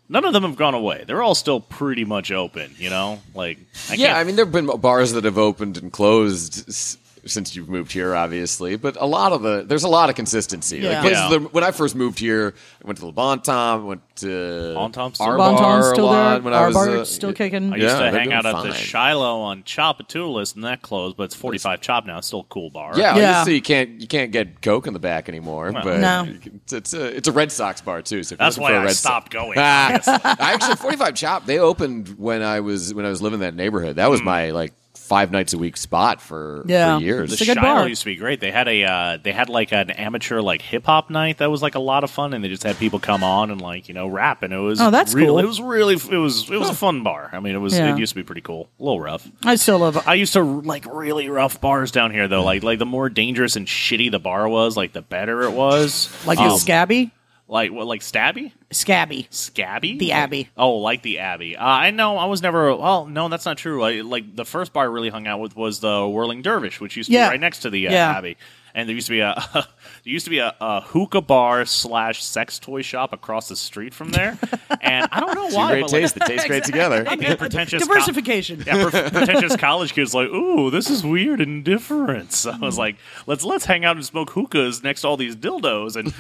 [0.09, 1.05] none of them have gone away.
[1.07, 2.75] They're all still pretty much open.
[2.79, 3.59] You know, like
[3.91, 6.99] I Yeah, can't- I mean, there have been bars that have opened and closed s-
[7.27, 8.77] since you've moved here, obviously.
[8.77, 10.79] But a lot of the there's a lot of consistency.
[10.79, 10.91] Yeah.
[10.91, 11.29] Like places Yeah.
[11.39, 14.93] that- when I first moved here, I went to Le Bon Temps, went to Bon
[14.93, 15.39] Temps's still Our there?
[15.39, 16.43] Bon Bar a still lot there.
[16.43, 17.73] When I Our was, bar uh, still kicking.
[17.73, 18.73] I used Yeah, to they're hang doing out at the fine.
[18.81, 22.19] Shiloh on Tchoupitoulas, and that closed, but it's 45 Tchoup now.
[22.19, 22.93] It's still a cool bar.
[22.97, 23.45] Yeah, Yeah.
[23.45, 25.73] so you can't you can't get Coke in the back anymore.
[25.73, 26.23] but No.
[26.25, 28.23] you can- it's, it's a it's a Red Sox bar too.
[28.23, 29.59] So if you're That's looking for why a I Red stopped Sox- going.
[29.59, 31.47] Ah, I actually 45 Tchoup.
[31.47, 33.97] They opened when I was when I was living in that neighborhood.
[33.97, 34.73] That was my like
[35.05, 36.97] five nights a week spot for, Yeah.
[36.97, 37.31] for years.
[37.31, 37.89] The a good Shiloh bar.
[37.89, 38.41] used to be great.
[38.41, 41.63] They had a uh, they had like an amateur like hip hop night that was
[41.63, 43.95] like a lot of fun, and they just had people come on and like you
[43.95, 45.39] know rap, and it was Oh, that's real, cool.
[45.41, 47.29] It was really it was it was a fun bar.
[47.33, 47.95] I mean, it was Yeah.
[47.95, 49.29] it used to be pretty cool, a little rough.
[49.45, 50.07] I still love.
[50.09, 52.43] I used to like really rough bars down here though.
[52.43, 56.09] Like like the more dangerous and shitty the bar was, like the better it was.
[56.27, 57.11] Like um, the Scabby,
[57.49, 58.53] like what like Stabby.
[58.71, 59.27] Scabby.
[59.31, 59.99] Scabby?
[59.99, 60.49] The Abbey.
[60.57, 61.57] Oh, like the Abbey.
[61.57, 62.17] Uh, I know.
[62.17, 62.75] I was never.
[62.77, 63.83] Well, no, that's not true.
[63.83, 66.97] I, like the first bar I really hung out with was the Whirling Dervish, which
[66.97, 67.29] used to Yeah.
[67.29, 68.17] be right next to the uh, Yeah.
[68.17, 68.37] Abbey.
[68.75, 69.65] And there used to be a there
[70.03, 74.11] used to be a, a hookah bar slash sex toy shop across the street from
[74.11, 74.39] there.
[74.81, 75.71] And I don't know Two why.
[75.73, 77.05] great but, like, taste that tastes great together.
[77.09, 78.65] I mean, pretentious co- Diversification.
[78.67, 82.33] yeah, per- pretentious college kids like, ooh, this is weird and different.
[82.33, 82.81] So I was hmm.
[82.81, 82.97] like,
[83.27, 86.13] let's let's hang out and smoke hookahs next to all these dildos and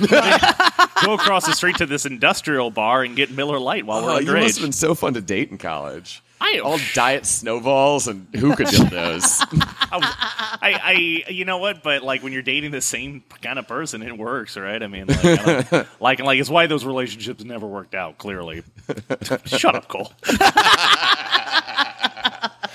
[1.05, 4.21] go across the street to this industrial bar and get Miller Light while Oh, we're
[4.21, 6.23] you must have been so fun to date in college.
[6.47, 9.41] I- all diet snowballs and hookah dildos.
[9.91, 10.15] I, was-
[10.63, 10.81] I,
[11.27, 11.83] I, you know what?
[11.83, 14.83] But like when you're dating the same kind of person, it works, right?
[14.83, 18.19] I mean, like, I don't- like, like it's why those relationships never worked out.
[18.19, 18.63] Clearly,
[19.47, 20.13] shut up, Cole.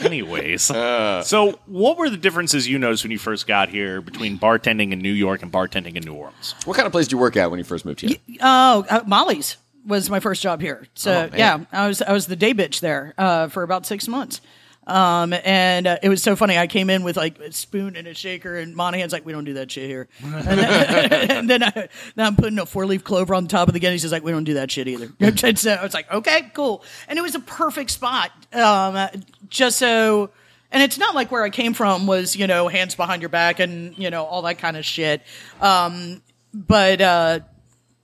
[0.02, 4.94] Anyways, so what were the differences you noticed when you first got here between bartending
[4.94, 6.56] in New York and bartending in New Orleans?
[6.64, 8.16] what kind of place did you work at when you first moved here?
[8.40, 10.88] Oh, uh, Molly's was my first job here.
[10.94, 14.08] So Oh, yeah, I was I was the day bitch there uh, for about six
[14.08, 14.42] months.
[14.90, 16.58] Um, and uh, it was so funny.
[16.58, 19.44] I came in with like a spoon and a shaker, and Monaghan's like, "We don't
[19.44, 23.36] do that shit here." and then, and then, I, I'm putting a four leaf clover
[23.36, 24.02] on the top of the Guinness.
[24.02, 26.84] He's like, "We don't do that shit either." and so I was like, "Okay, cool."
[27.08, 29.10] And it was a perfect spot, um,
[29.48, 30.32] just so.
[30.72, 33.60] And it's not like where I came from was you know hands behind your back
[33.60, 35.22] and you know all that kind of shit.
[35.62, 37.40] Um, but uh,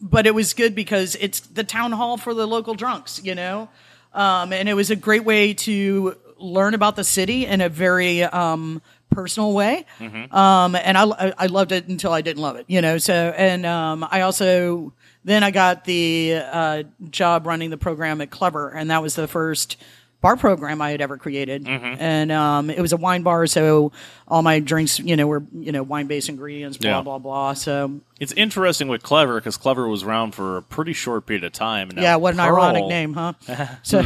[0.01, 3.69] but it was good because it's the town hall for the local drunks, you know?
[4.13, 8.23] Um, and it was a great way to learn about the city in a very
[8.23, 9.85] um, personal way.
[10.31, 12.97] Um, and I, I loved it until I didn't love it, you know?
[12.97, 14.93] So, and um, I also,
[15.23, 19.27] then I got the uh, job running the program at Clever, and that was the
[19.27, 19.77] first
[20.21, 21.67] bar program I had ever created.
[21.67, 23.91] And um, it was a wine bar, so
[24.27, 27.01] all my drinks, you know, were, you know, wine based ingredients, blah, Yeah.
[27.01, 27.53] blah, blah.
[27.53, 31.51] So, It's interesting with Clever because Clever was around for a pretty short period of
[31.51, 31.89] time.
[31.93, 33.34] now Yeah, what an ironic name, huh?
[33.84, 34.03] So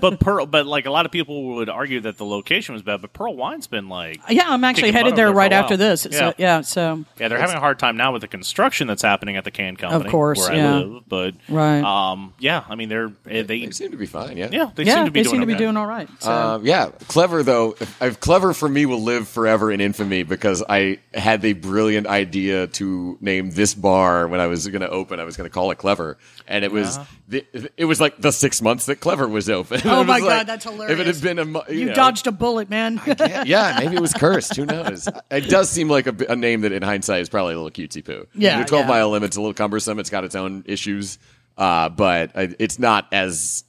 [0.00, 3.00] but Pearl, but like a lot of people would argue that the location was bad,
[3.00, 6.06] but Pearl Wine's been like, yeah, I'm actually headed there there right after this.
[6.10, 6.18] Yeah.
[6.18, 9.36] So yeah, so yeah, they're having a hard time now with the construction that's happening
[9.36, 10.74] at the can company, of course, where yeah.
[10.74, 11.08] I live.
[11.08, 11.82] But Right.
[11.82, 14.48] um, yeah, I mean they're eh, they, They seem to be fine, yeah.
[14.50, 16.08] yeah, they yeah, seem to be they doing seem to be doing all right.
[16.18, 17.76] So Um, yeah, clever though.
[18.00, 22.66] I've, clever for me will live forever in infamy because I had the brilliant idea
[22.66, 25.20] to name this bar when I was going to open.
[25.20, 26.18] I was going to call it Clever,
[26.48, 27.44] and it was the,
[27.76, 29.80] it was like the six months that Clever was open.
[29.84, 31.20] Oh It my was God, like- that's If it hilarious.
[31.20, 33.00] had been a, you, you know, dodged a bullet, man.
[33.06, 34.56] yeah, yeah, maybe it was cursed.
[34.56, 35.08] Who knows?
[35.30, 38.04] It does seem like a, a name that, in hindsight, is probably a little cutesy
[38.04, 38.26] poo.
[38.34, 38.90] Yeah, the twelve yeah.
[38.90, 39.98] mile limit's a little cumbersome.
[39.98, 41.18] It's got its own issues,
[41.58, 43.64] uh, but it's not as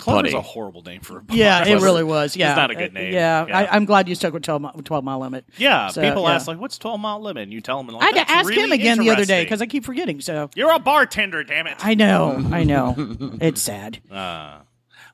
[0.00, 0.38] Clever's punny.
[0.38, 1.36] a horrible name for a bar.
[1.36, 2.36] yeah, it really was.
[2.36, 3.12] Yeah, it's not a good Uh, name.
[3.12, 3.58] Yeah, yeah.
[3.58, 5.44] I, I'm glad you stuck with 12, mi- 12 mile limit.
[5.58, 6.34] yeah, So, people yeah.
[6.34, 8.48] ask like, "What's twelve mile limit?" And you tell them, like, I had to ask
[8.48, 10.20] really him again the other day because I keep forgetting.
[10.20, 11.76] So you're a bartender, damn it.
[11.80, 12.94] I know, I know,
[13.40, 14.00] it's sad.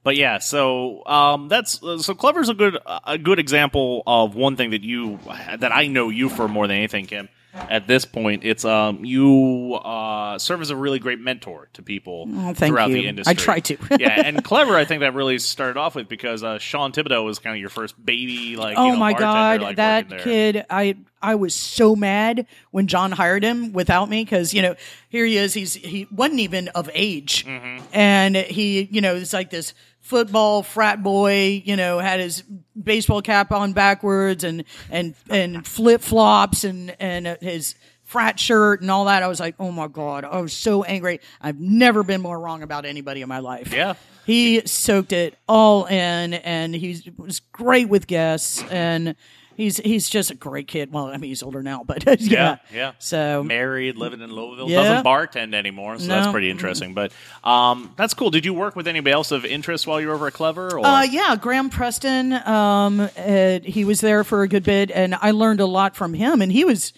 [0.02, 4.54] But yeah, so um, that's uh, so clever's a good a good example of one
[4.54, 5.18] thing that you
[5.58, 7.28] that I know you for more than anything, Kim.
[7.70, 12.28] At this point, it's um you uh, serve as a really great mentor to people
[12.32, 12.96] Oh, throughout you.
[12.96, 13.30] the industry.
[13.30, 13.76] I try to.
[13.98, 17.38] yeah, and clever, I think that really started off with because uh, Sean Thibodeau was
[17.38, 20.64] kind of your first baby, like oh you know, my god, like, that kid!
[20.70, 24.76] I I was so mad when John hired him without me because you know
[25.08, 25.54] here he is.
[25.54, 27.84] He's he wasn't even of age, Mm-hmm.
[27.92, 29.74] and he you know it's like this
[30.06, 31.62] football frat boy.
[31.64, 32.42] You know had his
[32.80, 38.90] baseball cap on backwards and and and flip flops and and his frat shirt and
[38.90, 39.22] all that.
[39.22, 41.20] I was like, oh my god, I was so angry.
[41.40, 43.72] I've never been more wrong about anybody in my life.
[43.72, 43.94] Yeah.
[44.24, 49.16] he soaked it all in, and he was great with guests and.
[49.56, 50.92] He's he's just a great kid.
[50.92, 52.92] Well, I mean, he's older now, but yeah, Yeah, yeah.
[52.98, 54.82] So Married, living in Louisville, Yeah.
[54.82, 56.92] doesn't bartend anymore, so that's pretty interesting.
[56.94, 58.30] But um, that's cool.
[58.30, 60.78] Did you work with anybody else of interest while you were over at Clever?
[60.78, 60.84] Or?
[60.86, 62.32] Uh, yeah, Graham Preston.
[62.34, 66.12] Um, uh, he was there for a good bit, and I learned a lot from
[66.14, 66.42] him.
[66.42, 66.92] And he was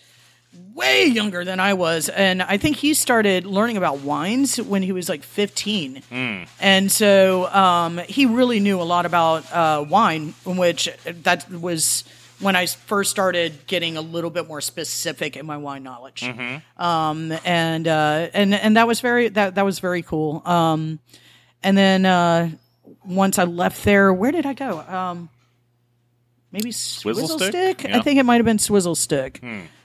[0.74, 4.92] way younger than I was, and I think he started learning about wines when he
[4.92, 6.02] was like fifteen.
[6.60, 12.04] And so um, he really knew a lot about uh, wine, which that was
[12.40, 16.22] when I first started getting a little bit more specific in my wine knowledge.
[16.76, 20.42] Um, and uh, and and that was very that that was very cool.
[20.46, 21.00] Um,
[21.62, 22.50] and then uh,
[23.04, 24.80] once I left there, where did I go?
[24.80, 25.28] Um,
[26.52, 27.80] maybe Swizzle, Swizzle Stick?
[27.80, 27.90] Stick.
[27.90, 27.98] Yeah.
[27.98, 29.42] I think it might have been Swizzle Stick.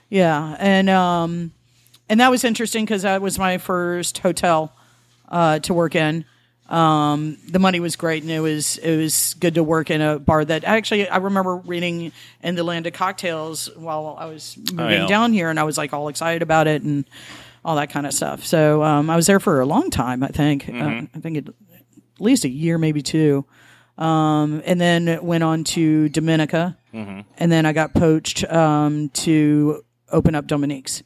[0.08, 1.52] Yeah, and um,
[2.08, 4.72] and that was interesting because that was my first hotel
[5.28, 6.24] uh, to work in.
[6.68, 10.18] Um, the money was great, and it was it was good to work in a
[10.18, 12.12] bar that actually I remember reading
[12.42, 15.06] in the Land of Cocktails while I was moving yeah.
[15.06, 17.04] down here, and I was like all excited about it and
[17.64, 18.44] all that kind of stuff.
[18.44, 20.22] So um, I was there for a long time.
[20.22, 23.44] I think uh, I think it, at least a year, maybe two.
[23.96, 26.76] Um, and then went on to Dominica,
[27.38, 31.02] and then I got poached um, to open up Dominique's,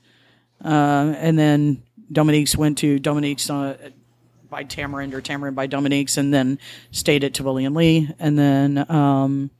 [0.65, 3.91] uh, and then Dominique's went to Dominique's uh,
[4.51, 6.59] by Tamarind or Tamarind by Dominique's, and then
[6.91, 9.51] stayed at Tivoli and Lee, and then um,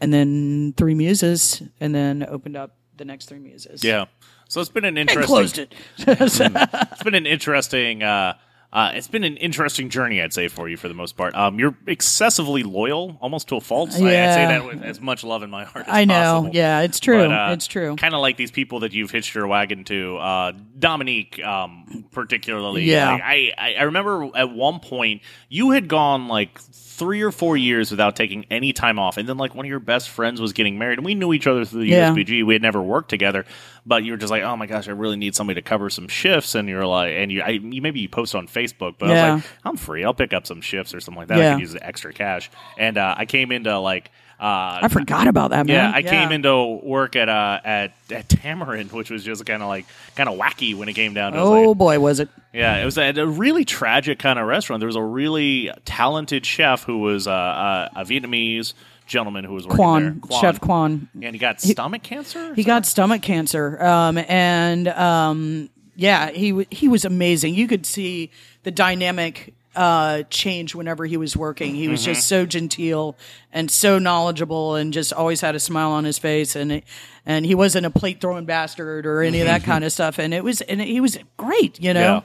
[0.00, 3.82] and then Three Muses, and then opened up the next Three Muses.
[3.84, 4.06] yeah.
[4.48, 5.26] So it's been an and interesting.
[5.26, 5.74] closed it.
[5.98, 8.02] It's been an interesting.
[8.04, 8.34] Uh,
[8.76, 11.34] uh, it's been an interesting journey, I'd say, for you for the most part.
[11.34, 13.90] Um, you're excessively loyal, almost to a fault.
[13.90, 15.86] I- I'd say that with as much love in my heart.
[15.88, 16.14] as I know.
[16.42, 16.50] possible.
[16.54, 17.26] Yeah, it's true.
[17.26, 17.96] But, uh, it's true.
[17.96, 20.18] Kind of like these people that you've hitched your wagon to.
[20.18, 22.84] Uh, Dominique, um, particularly.
[22.84, 23.12] Yeah.
[23.12, 26.60] Like, I I remember at one point you had gone like
[26.98, 29.78] three or four years without taking any time off, and then like one of your
[29.80, 32.10] best friends was getting married, and we knew each other through the Yeah.
[32.12, 32.44] USBG.
[32.44, 33.44] We had never worked together,
[33.84, 36.08] but you were just like, oh my gosh, I really need somebody to cover some
[36.08, 39.14] shifts, and you're like, and you, I, you maybe you post on Facebook, but I
[39.14, 39.34] Yeah.
[39.34, 41.38] was like, I'm free, I'll pick up some shifts or something like that.
[41.38, 41.52] I Yeah.
[41.54, 44.10] could use the extra cash, and uh, I came into like.
[44.38, 45.94] Uh, I forgot about that, yeah, man.
[45.94, 49.86] I came into work at uh at, at Tamarind, which was just kind of like
[50.14, 51.38] kind of wacky when it came down to.
[51.38, 51.40] it.
[51.40, 52.28] It Oh like- boy, was it?
[52.52, 54.80] yeah, it was at a really tragic kind of restaurant.
[54.80, 58.74] There was a really talented chef who was uh, uh, a Vietnamese
[59.06, 60.38] gentleman who was working Quan, there.
[60.40, 61.08] Chef Quan.
[61.22, 62.52] and he got stomach cancer.
[62.54, 67.54] He got stomach cancer, um, and um, yeah, he w- he was amazing.
[67.54, 68.30] You could see
[68.64, 71.74] the dynamic uh, change whenever he was working.
[71.74, 72.28] He was just mm-hmm.
[72.28, 73.16] so genteel
[73.52, 76.56] and so knowledgeable, and just always had a smile on his face.
[76.56, 76.84] And it,
[77.24, 79.70] and he wasn't a plate throwing bastard or any of that mm-hmm.
[79.70, 80.18] kind of stuff.
[80.18, 82.24] And it was and he was great, you know.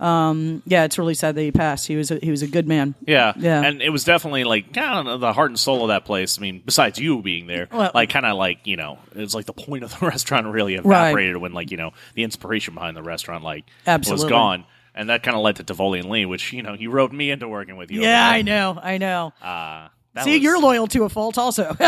[0.00, 1.86] Um, yeah, it's really sad that he passed.
[1.86, 2.94] He was a, he was a good man.
[3.06, 3.62] Yeah, Yeah.
[3.62, 6.38] and it was definitely like kind of the heart and soul of that place.
[6.38, 9.44] I mean, besides you being there, Well- like kind of like you know, it's like
[9.44, 11.08] the point of the restaurant really Right.
[11.08, 14.24] evaporated when like you know the inspiration behind the restaurant like Absolutely.
[14.24, 14.64] was gone,
[15.00, 17.30] and that kind of led to Tivoli and Lee, which you know you wrote me
[17.30, 18.02] into working with you.
[18.02, 19.32] Yeah, I know, I know.
[19.40, 21.74] Uh, that See, was- you're loyal to a fault, also.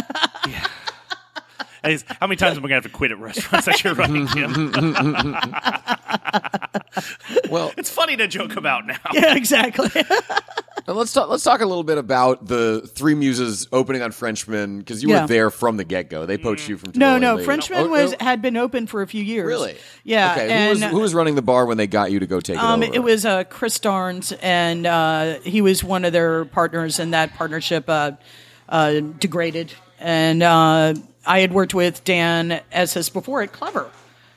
[1.85, 4.29] Hey, How many times am I gonna have to quit at restaurants that you're running,
[4.29, 4.73] Jim?
[7.51, 8.97] Well, it's funny to joke about now.
[9.13, 9.89] yeah, exactly.
[10.89, 11.29] Now let's talk.
[11.29, 15.23] Let's talk a little bit about the Three Muses opening on Frenchmen because you Yeah.
[15.23, 16.27] were there from the get go.
[16.27, 17.37] They poached you from No, no.
[17.37, 17.45] Lee.
[17.45, 18.17] Frenchmen Oh, was no.
[18.21, 19.47] had been open for a few years.
[19.47, 20.33] really Yeah.
[20.33, 22.41] Okay, and, who was who was running the bar when they got you to go
[22.41, 22.97] take um, it over?
[22.97, 27.35] it was uh, Chris Darnes, and uh, he was one of their partners, and that
[27.35, 28.13] partnership uh,
[28.69, 29.73] uh, degraded.
[30.01, 33.89] And uh, I had worked with Dan Esses before at Clever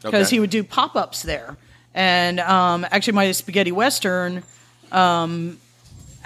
[0.03, 0.35] because Okay.
[0.35, 1.57] he would do pop ups there.
[1.95, 4.43] And um, actually, my spaghetti western
[4.91, 5.57] um,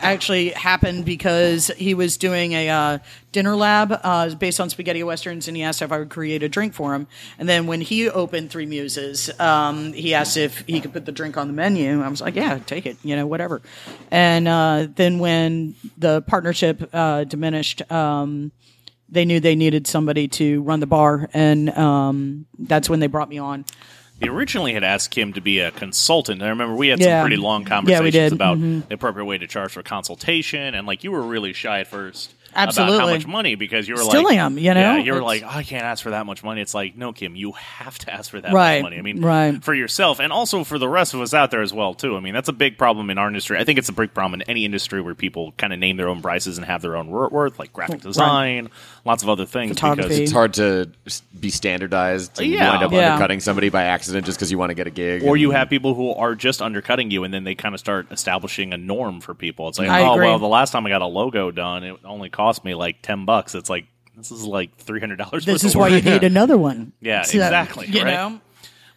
[0.02, 3.00] actually happened because he was doing a uh,
[3.32, 6.50] dinner lab uh, based on spaghetti westerns, and he asked if I would create a
[6.50, 7.08] drink for him.
[7.38, 11.12] And then when he opened Three Muses, um, he asked if he could put the
[11.12, 12.02] drink on the menu.
[12.02, 13.62] I was like, "Yeah, take it, you know, whatever."
[14.12, 17.90] And uh, then when the partnership uh, diminished.
[17.92, 18.52] Um,
[19.12, 23.28] they knew they needed somebody to run the bar, and um, that's when they brought
[23.28, 23.66] me on.
[24.20, 26.42] They originally had asked Kim to be a consultant.
[26.42, 27.20] I remember we had Yeah.
[27.22, 28.34] some pretty long conversations did.
[28.34, 28.88] about Mhm.
[28.88, 32.34] the appropriate way to charge for consultation, and like you were really shy at first.
[32.64, 33.14] About how Absolutely.
[33.14, 34.80] much money because you were Still like, am, you know?
[34.80, 36.62] yeah, you were It's- like, oh, I can't ask for that much money.
[36.62, 38.98] It's like, no, Kim, you have to ask for that Right, much money.
[39.00, 39.64] I mean, right.
[39.64, 42.16] for yourself and also for the rest of us out there as well too.
[42.16, 43.58] I mean, that's a big problem in our industry.
[43.58, 46.10] I think it's a big problem in any industry where people kind of name their
[46.10, 48.70] own prices and have their own worth, like graphic design,
[49.06, 49.80] lots of other things.
[49.80, 50.90] Because It's hard to
[51.40, 52.40] be standardized.
[52.40, 52.72] And You Yeah.
[52.72, 53.14] wind up Yeah.
[53.14, 55.24] undercutting somebody by accident just because you want to get a gig.
[55.24, 57.80] or and- you have people who are just undercutting you, and then they kind of
[57.80, 59.68] start establishing a norm for people.
[59.70, 60.26] It's like, I oh agree.
[60.28, 63.26] well, the last time I got a logo done, it only cost me like ten
[63.26, 63.56] bucks.
[63.56, 63.86] It's like
[64.16, 65.46] this is like three hundred dollars.
[65.46, 66.94] This is why you need another one.
[67.00, 68.14] Yeah, So, exactly, You right?
[68.14, 68.42] know,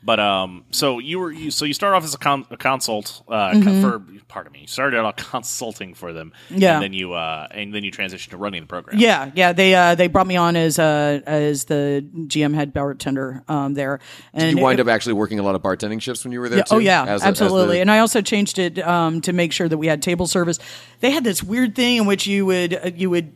[0.05, 3.23] But um, so you were you, so you start off as a, con- a consult
[3.29, 3.81] uh, Mm-hmm.
[3.83, 6.75] for pardon me, you started out consulting for them, Yeah.
[6.75, 8.99] and then you uh, and then you transitioned to running the program.
[8.99, 9.53] Yeah, yeah.
[9.53, 14.01] They uh, they brought me on as uh, as the GM head bartender um, there.
[14.33, 16.41] And Did you wind it- up actually working a lot of bartending shifts when you
[16.41, 16.75] were there Yeah, too?
[16.77, 17.77] oh yeah, As a- as absolutely.
[17.77, 20.59] the- and I also changed it um, to make sure that we had table service.
[20.99, 23.35] They had this weird thing in which you would uh, you would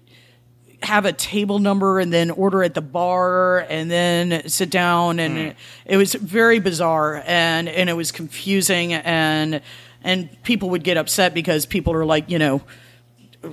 [0.87, 5.18] have a table number and then order at the bar and then sit down.
[5.18, 5.41] And hmm.
[5.41, 9.61] it, it was very bizarre and and it was confusing and
[10.03, 12.62] and people would get upset because people are like you know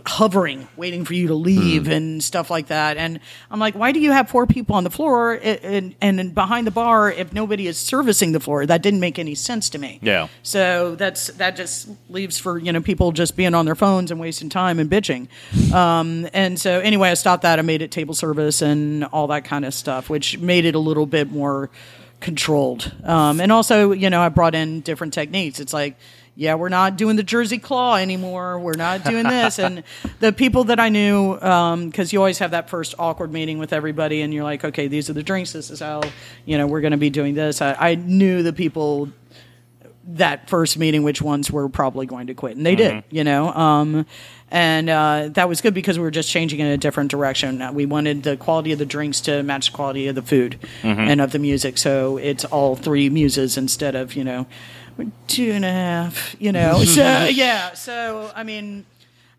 [0.05, 2.97] hovering, waiting for you to leave and stuff like that.
[2.97, 3.19] And
[3.51, 6.67] I'm like, why do you have four people on the floor and, and, and behind
[6.67, 8.65] the bar if nobody is servicing the floor?
[8.65, 9.99] That didn't make any sense to me.
[10.01, 10.27] Yeah.
[10.41, 14.19] So that's that just leaves for you know people just being on their phones and
[14.19, 15.27] wasting time and bitching.
[15.73, 17.59] Um, and so anyway, I stopped that.
[17.59, 20.79] I made it table service and all that kind of stuff, which made it a
[20.79, 21.69] little bit more
[22.23, 22.91] controlled.
[23.03, 25.59] Um, and also, you know, I brought in different techniques.
[25.59, 25.97] It's like,
[26.35, 28.59] yeah, we're not doing the Jersey Claw anymore.
[28.59, 29.59] We're not doing this.
[29.59, 29.83] and
[30.19, 34.21] the people that I knew, because you always have that first awkward meeting with everybody,
[34.21, 35.51] and you're like, okay, these are the drinks.
[35.53, 36.01] This is how,
[36.45, 37.61] you know, we're going to be doing this.
[37.61, 39.09] I, I knew the people
[40.05, 43.53] that first meeting which ones were probably going to quit and they did you know
[43.53, 44.05] um,
[44.51, 47.71] and uh, that was good because we were just changing in a different direction Uh,
[47.71, 51.21] we wanted the quality of the drinks to match the quality of the food and
[51.21, 54.45] of the music so it's all three muses instead of you know
[55.27, 58.85] two and a half you know so yeah so i mean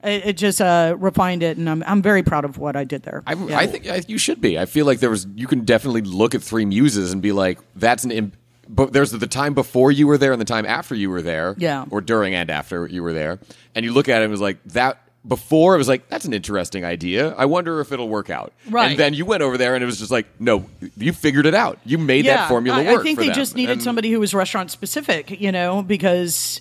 [0.02, 3.02] it, it just uh, refined it and I'm, I'm very proud of what i did
[3.04, 3.58] there I, Yeah.
[3.58, 4.58] I think I, you should be.
[4.58, 5.26] I feel like there was.
[5.34, 8.36] You can definitely look at Three Muses and be like, "That's an." Imp-
[8.68, 11.54] but there's the time before you were there and the time after you were there,
[11.58, 11.84] Yeah.
[11.90, 13.38] or during and after you were there,
[13.74, 15.00] and you look at it and it was like that.
[15.26, 17.34] Before it was like that's an interesting idea.
[17.34, 18.52] I wonder if it'll work out.
[18.68, 18.90] Right.
[18.90, 20.66] And then you went over there and it was just like, no,
[20.98, 21.78] you figured it out.
[21.86, 23.00] You made that formula I, work.
[23.00, 23.34] I think they them.
[23.34, 26.60] just needed And- somebody who was restaurant specific, you know, because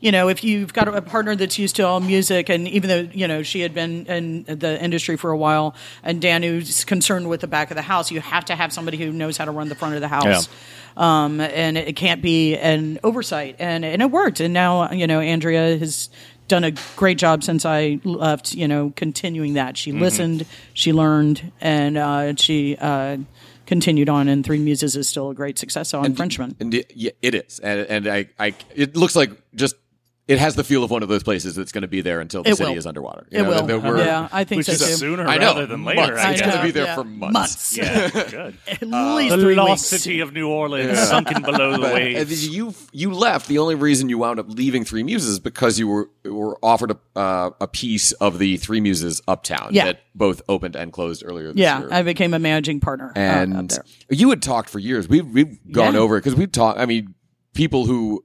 [0.00, 3.08] you know if you've got a partner that's used to all music, and even though
[3.12, 7.28] you know she had been in the industry for a while, and Dan who's concerned
[7.28, 9.52] with the back of the house, you have to have somebody who knows how to
[9.52, 10.48] run the front of the house.
[10.96, 14.40] Um, and it can't be an oversight, and and it worked.
[14.40, 16.10] And now you know Andrea has
[16.50, 18.52] done a great job since I left.
[18.54, 20.44] You know, continuing that she listened,
[20.74, 23.16] she learned, and uh, she uh,
[23.64, 24.28] continued on.
[24.28, 26.56] And Three Muses is still a great success on Frenchmen.
[26.60, 29.76] And it, yeah, it is, and, and I, I, it looks like just
[30.30, 32.20] it has the feel of one of those places that's going to to be there
[32.20, 32.76] until the It city will.
[32.78, 33.26] is underwater.
[33.30, 33.66] You It know, will.
[33.66, 34.94] that- that we're- yeah, I think Which so is too.
[34.96, 36.02] sooner I know, rather than later.
[36.02, 36.20] months.
[36.22, 36.94] I It's going to be there yeah.
[36.94, 37.32] for months.
[37.32, 37.76] Months.
[37.76, 38.56] Yeah, good.
[38.68, 40.02] At least the three lost weeks.
[40.02, 42.44] city of New Orleans, sunken below the waves.
[42.44, 43.48] and you you left.
[43.48, 46.90] The only reason you wound up leaving Three Muses is because you were were offered
[46.92, 49.86] a uh, a piece of the Three Muses Uptown Yeah.
[49.86, 51.88] that both opened and closed earlier this Yeah, year.
[51.90, 53.84] I became a managing partner uh, up and there.
[54.10, 55.08] you had talked for years.
[55.08, 56.00] We've we've gone Yeah.
[56.00, 56.78] over it because we've talked.
[56.78, 57.14] I mean,
[57.54, 58.22] people who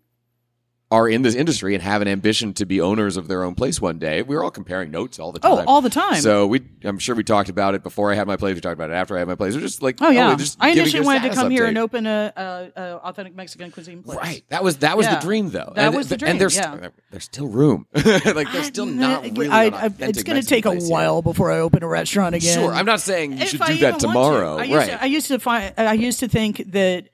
[0.95, 3.81] are in this industry and have an ambition to be owners of their own place
[3.81, 4.21] one day.
[4.21, 5.65] We were all comparing notes all the oh, time.
[5.67, 6.21] Oh, all the time.
[6.21, 8.55] So we, I'm sure we talked about it before I had my place.
[8.55, 9.55] We talked about it after I had my place.
[9.55, 12.31] We're just like, Oh yeah, just I initially wanted to come here and open a,
[12.35, 14.17] a, a authentic Mexican cuisine place.
[14.17, 14.45] Right.
[14.49, 15.15] That was that was Yeah.
[15.15, 15.73] the dream, though.
[15.75, 16.87] That and, was the dream, And there's yeah.
[17.11, 17.87] there's still room.
[17.93, 19.49] like there's still not really.
[19.49, 22.57] I, I, it's going to take a while before I open a restaurant again.
[22.57, 22.73] Sure.
[22.73, 24.07] I'm not saying you If should I do that want to.
[24.07, 24.57] tomorrow.
[24.57, 24.89] I right.
[24.91, 25.73] To, I used to find.
[25.77, 27.09] I used to think that,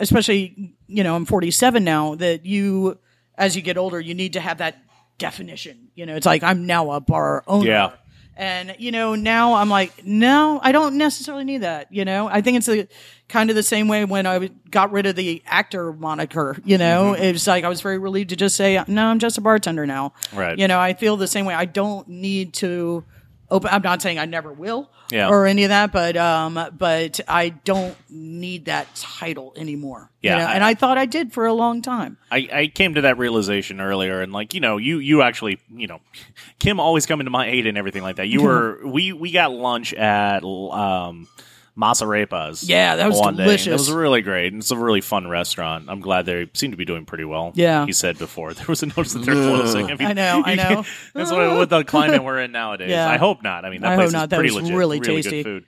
[0.00, 2.14] especially you know, I'm 47 now.
[2.16, 2.98] That you,
[3.38, 4.76] as you get older, you need to have that
[5.16, 5.88] definition.
[5.94, 7.66] You know, it's like I'm now a bar owner.
[7.66, 7.90] Yeah.
[8.36, 11.92] And you know, now I'm like, no, I don't necessarily need that.
[11.92, 12.86] You know, I think it's the
[13.28, 16.56] kind of the same way when I got rid of the actor moniker.
[16.64, 17.22] You know, Mm-hmm.
[17.24, 19.86] it was like I was very relieved to just say, no, I'm just a bartender
[19.86, 20.12] now.
[20.32, 20.56] Right.
[20.56, 21.54] You know, I feel the same way.
[21.54, 23.04] I don't need to
[23.50, 23.70] open.
[23.72, 24.90] I'm not saying I never will.
[25.10, 25.28] Yeah.
[25.30, 30.10] Or any of that, but um, but I don't need that title anymore.
[30.20, 30.44] you Yeah, know?
[30.46, 32.18] I- and I thought I did for a long time.
[32.30, 35.86] I, I came to that realization earlier, and like you know, you you actually you
[35.86, 36.00] know,
[36.58, 38.28] Kim always coming to my aid and everything like that.
[38.28, 41.26] You were we we got lunch at um
[41.78, 42.68] Maïs Arepas.
[42.68, 43.66] Yeah, that was delicious.
[43.68, 44.52] It was really great.
[44.52, 45.86] and It's a really fun restaurant.
[45.88, 47.52] I'm glad they seem to be doing pretty well.
[47.54, 47.86] Yeah.
[47.86, 49.86] he said before there was a notice that they're closing.
[49.98, 50.84] mean, I know, I know.
[51.14, 52.90] That's what with the climate we're in nowadays.
[52.90, 53.08] Yeah.
[53.08, 53.64] I hope not.
[53.64, 54.24] I mean, that I place hope not.
[54.24, 55.42] is That pretty was legit, really really tasty.
[55.42, 55.64] good food.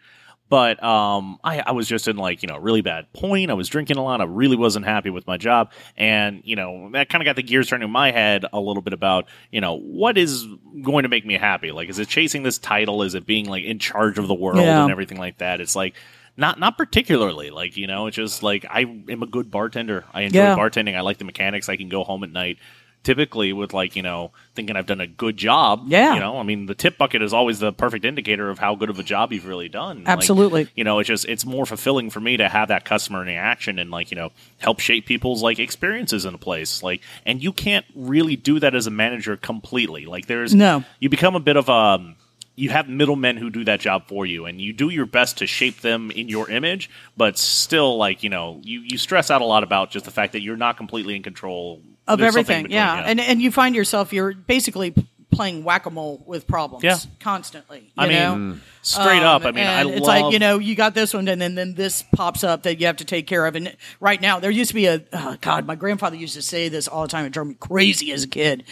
[0.51, 3.51] But um, I, I was just in like you know really bad point.
[3.51, 4.21] I was drinking a lot.
[4.21, 7.43] I really wasn't happy with my job, and you know that kind of got the
[7.43, 10.45] gears turning in my head a little bit about you know what is
[10.83, 11.71] going to make me happy.
[11.71, 13.03] Like, is it chasing this title?
[13.05, 14.83] Is it being like in charge of the world Yeah.
[14.83, 15.61] and everything like that?
[15.61, 15.95] It's like
[16.37, 17.51] not not particularly.
[17.51, 20.05] Like you know, it's just like I am a good bartender.
[20.13, 20.57] I enjoy Yeah.
[20.57, 20.97] bartending.
[20.97, 21.69] I like the mechanics.
[21.69, 22.59] I can go home at night.
[23.03, 25.85] Typically, with like you know, thinking I've done a good job.
[25.87, 26.15] Yeah.
[26.15, 28.91] you know, I mean, the tip bucket is always the perfect indicator of how good
[28.91, 30.01] of a job you've really done.
[30.05, 30.69] Like, Absolutely.
[30.75, 33.91] you know, it's just it's more fulfilling for me to have that customer interaction and
[33.91, 36.83] like you know help shape people's like experiences in a place.
[36.83, 40.05] Like, and you can't really do that as a manager completely.
[40.05, 40.85] Like, there's No.
[40.99, 42.15] you become a bit of a
[42.57, 45.47] you have middlemen who do that job for you and you do your best to
[45.47, 49.45] shape them in your image but still like you know you, you stress out a
[49.47, 51.81] lot about just the fact that you're not completely in control
[52.13, 52.63] of everything.
[52.65, 53.05] between Yeah, you.
[53.05, 54.95] and and you find yourself you're basically
[55.31, 56.83] playing whack a mole with problems.
[56.85, 56.99] Yeah.
[57.21, 57.79] constantly.
[57.81, 58.57] You I mean, know?
[58.83, 61.29] straight up i mean i and love it's like you know you got this one
[61.29, 64.21] and then, then this pops up that you have to take care of and right
[64.23, 67.03] now there used to be a oh god my grandfather used to say this all
[67.03, 68.65] the time it drove me crazy as a kid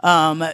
[0.00, 0.44] um,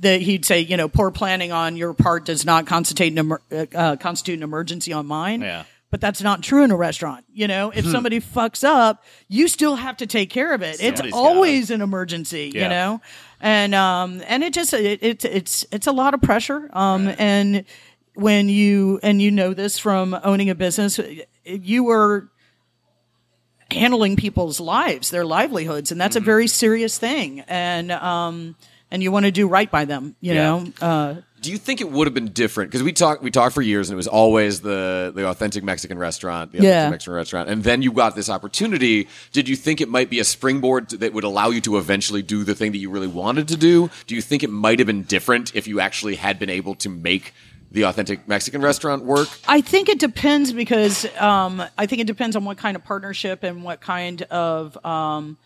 [0.00, 3.42] that he'd say you know poor planning on your part does not constitute an, emer-
[3.74, 5.64] uh, constitute an emergency on mine Yeah.
[5.90, 7.24] But that's not true in a restaurant.
[7.32, 10.76] You know, if somebody fucks up, you still have to take care of it.
[10.80, 12.52] It's Somebody's always an emergency.
[12.54, 12.62] Yeah.
[12.62, 13.00] You know,
[13.40, 16.70] and um, and it just it, it it's it's a lot of pressure.
[16.72, 17.64] Um, and
[18.14, 21.00] when you and you know this from owning a business,
[21.44, 22.28] you are
[23.70, 26.24] handling people's lives, their livelihoods, and that's Mm-hmm.
[26.24, 27.40] a very serious thing.
[27.46, 28.56] And um,
[28.90, 30.16] and you want to do right by them.
[30.20, 30.42] You Yeah.
[30.42, 32.70] know, uh, Do you think it would have been different?
[32.70, 35.98] Because we talked, we talked for years, and it was always the the authentic Mexican
[35.98, 36.90] restaurant, the authentic Yeah.
[36.90, 39.08] Mexican restaurant, and then you got this opportunity.
[39.32, 42.44] Did you think it might be a springboard that would allow you to eventually do
[42.44, 43.90] the thing that you really wanted to do?
[44.06, 46.88] Do you think it might have been different if you actually had been able to
[46.90, 47.32] make
[47.72, 49.28] the authentic Mexican restaurant work?
[49.48, 53.44] I think it depends because um, I think it depends on what kind of partnership
[53.44, 55.38] and what kind of um,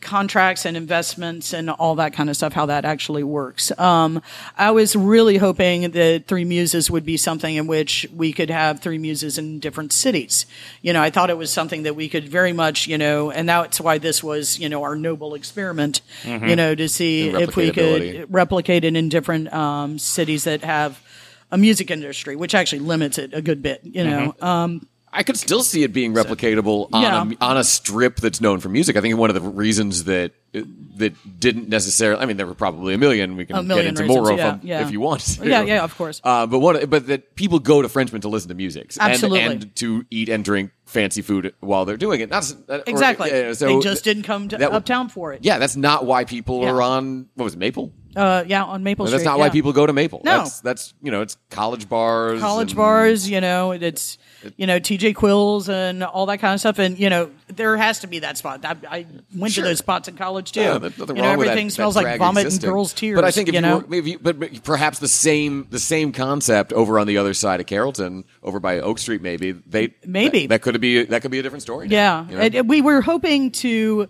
[0.00, 3.70] contracts and investments and all that kind of stuff, how that actually works.
[3.78, 4.22] Um,
[4.56, 8.80] I was really hoping that Three Muses would be something in which we could have
[8.80, 10.46] Three Muses in different cities.
[10.82, 13.48] You know, I thought it was something that we could very much, you know, and
[13.48, 16.00] that's why this was, you know, our noble experiment,
[16.48, 21.00] you know, to see if we could replicate it in different um, cities that have
[21.52, 24.34] a music industry, which actually limits it a good bit, you know.
[24.40, 27.30] Um, I could still see it being replicatable on Yeah.
[27.40, 28.96] a, on a strip that's known for music.
[28.96, 32.20] I think one of the reasons that that didn't necessarily.
[32.22, 33.36] I mean, there were probably a million.
[33.36, 34.82] We can million get into more of yeah, them yeah.
[34.84, 35.20] if you want.
[35.22, 35.48] to.
[35.48, 36.20] Yeah, yeah, of course.
[36.24, 39.40] Uh, but one, but that people go to Frenchmen to listen to music, and- Absolutely.
[39.40, 42.30] and, to eat and drink fancy food while they're doing it.
[42.30, 43.54] That's that- or- exactly.
[43.54, 45.40] so they just didn't come to that- uptown for it.
[45.44, 46.70] Yeah, that's not why people Yeah.
[46.72, 47.26] are on.
[47.34, 47.92] What was it, Maple?
[48.16, 50.20] Uh, yeah, on Maple that's not why people go to Maple.
[50.24, 50.38] No.
[50.38, 54.18] that's, that's you know, it's college bars, college and- bars, you know, it's
[54.56, 58.00] you know TJ Quills and all that kind of stuff, and you know there has
[58.00, 58.64] to be that spot.
[58.64, 59.62] I, I went Sure.
[59.62, 60.60] to those spots in college too.
[60.60, 62.68] Yeah, there's nothing you know, wrong with that- everything that smells like vomit existing.
[62.68, 63.14] and girls' tears.
[63.16, 65.78] But I think if you you, know, were, maybe, but, but perhaps the same the
[65.78, 69.94] same concept over on the other side of Carrollton, over by Oak Street, maybe they
[70.06, 70.42] Maybe.
[70.46, 71.88] that, that could be that could be a different story.
[71.88, 72.62] now, Yeah, you know?
[72.62, 74.08] We were hoping to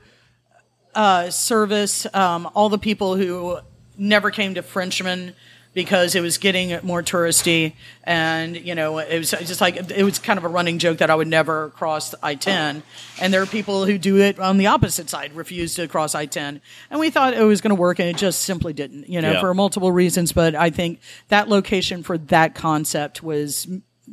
[0.94, 3.58] uh, service um, all the people who
[3.96, 5.34] never came to Frenchmen
[5.72, 10.18] because it was getting more touristy, and you know it was just like it was
[10.18, 12.82] kind of a running joke that I would never cross I ten,
[13.20, 16.26] and there are people who do it on the opposite side, refuse to cross I
[16.26, 16.60] ten,
[16.90, 19.32] and we thought it was going to work, and it just simply didn't, you know,
[19.32, 19.40] Yeah.
[19.40, 20.32] for multiple reasons.
[20.32, 23.68] But I think that location for that concept was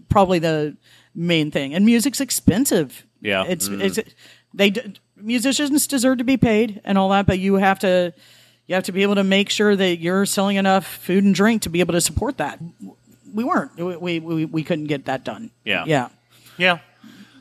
[0.10, 0.78] probably the
[1.16, 3.06] main thing, and music's expensive.
[3.20, 3.46] Yeah.
[3.48, 3.82] it's mm-hmm.
[3.82, 4.00] it's
[4.54, 4.74] they
[5.16, 8.14] musicians deserve to be paid and all that, but you have to
[8.68, 11.64] you have to be able to make sure that you're selling enough food and drink
[11.64, 12.60] to be able to support that.
[13.34, 13.76] We weren't.
[13.78, 15.52] We we, we couldn't get that done.
[15.64, 15.84] Yeah.
[15.88, 16.10] Yeah.
[16.58, 16.80] Yeah.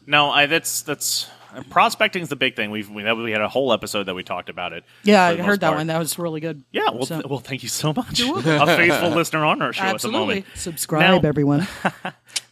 [0.07, 1.29] No, I that's that's
[1.71, 2.71] prospecting is the big thing.
[2.71, 4.85] We've we, we had a whole episode that we talked about it.
[5.03, 5.79] Yeah, I heard that part.
[5.79, 5.87] one.
[5.89, 6.63] That was really good.
[6.71, 8.21] Yeah, well, So- th- well, thank you so much.
[8.21, 10.21] a faithful listener on our show at the Absolutely.
[10.21, 10.47] moment.
[10.55, 11.67] Subscribe, Now- everyone.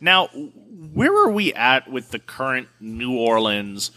[0.01, 3.91] Now, where are we at with the current New Orleans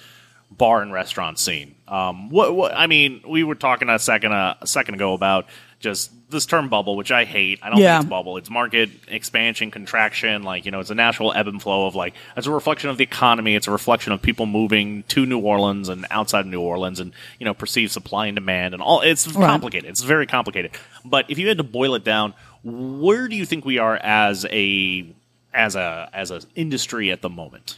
[0.50, 1.76] bar and restaurant scene?
[1.88, 5.46] Um, what, what I mean, we were talking a second uh, a second ago about
[5.80, 7.60] just this term bubble, which I hate.
[7.62, 7.98] I don't Yeah.
[8.00, 8.36] think it's bubble.
[8.38, 10.44] It's market expansion, contraction.
[10.44, 12.98] Like you know, it's a natural ebb and flow of like it's a reflection of
[12.98, 13.56] the economy.
[13.56, 17.14] It's a reflection of people moving to New Orleans and outside of New Orleans, and
[17.40, 19.02] you know, perceived supply and demand and all.
[19.02, 19.48] It's Right.
[19.48, 19.90] complicated.
[19.90, 20.72] It's very complicated.
[21.06, 22.34] But if you had to boil it down,
[22.64, 25.06] where do you think we are as a
[25.54, 27.78] as a as an industry at the moment?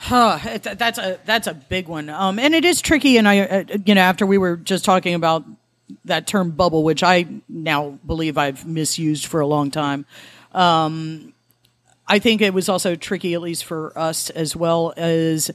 [0.00, 3.16] Huh, that's a that's a big one, um, and it is tricky.
[3.16, 5.44] And I, uh, you know, after we were just talking about
[6.04, 10.06] that term bubble, which I now believe I've misused for a long time.
[10.52, 11.34] Um,
[12.06, 15.50] I think it was also tricky, at least for us as well as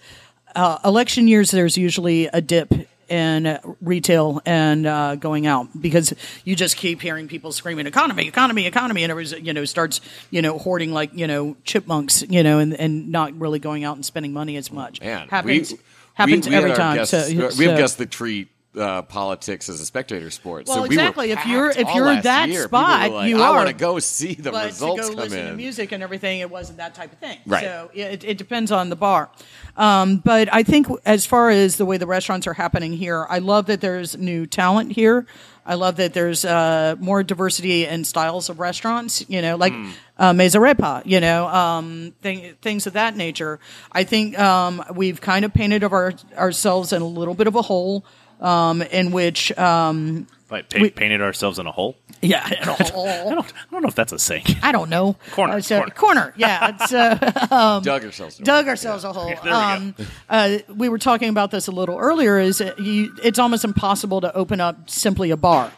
[0.55, 1.49] uh, election years.
[1.51, 2.73] There's usually a dip
[3.13, 8.65] in retail and uh, going out because you just keep hearing people screaming economy, economy,
[8.65, 10.01] economy, and everyone you know starts
[10.31, 13.95] you know hoarding like you know chipmunks, you know, and, and not really going out
[13.95, 14.99] and spending money as much.
[14.99, 15.79] Man, happens we,
[16.15, 16.97] happens we, we every time.
[16.97, 20.67] Guests, so, we have so- guests that treat uh, politics as a spectator sport.
[20.67, 21.31] Well, so we exactly.
[21.31, 22.63] If you're- if you're that year.
[22.63, 23.55] Spot, like, you I are.
[23.57, 26.39] want to go see the but results to go come listen to music and everything,
[26.39, 27.37] it wasn't that type of thing.
[27.45, 27.63] Right.
[27.63, 29.29] So it, it depends on the bar.
[29.77, 33.39] Um, but I think as far as the way the restaurants are happening here, I
[33.39, 35.25] love that there's new talent here.
[35.65, 39.23] I love that there's uh, more diversity in styles of restaurants.
[39.29, 39.71] You know, like
[40.17, 41.03] uh, Maïs Arepa.
[41.05, 43.59] You know, um, thing, things of that nature.
[43.91, 47.55] I think um, we've kind of painted of our, ourselves in a little bit of
[47.55, 48.03] a hole.
[48.43, 51.95] Um, in which, um, Like pa- We- painted ourselves in a hole.
[52.21, 53.07] yeah, in a hole.
[53.07, 54.45] I don't, I don't know if that's a saying.
[54.61, 55.15] I don't know.
[55.31, 55.93] Corner, Uh, so- corner.
[55.95, 56.33] corner.
[56.37, 58.37] Yeah, it's uh, Dug ourselves.
[58.39, 58.69] in a dug hole.
[58.69, 59.25] ourselves a hole.
[59.29, 59.55] There we go.
[59.55, 59.95] Um,
[60.29, 62.37] uh, we were talking about this a little earlier.
[62.37, 65.71] Is that you, it's almost impossible to open up simply a bar.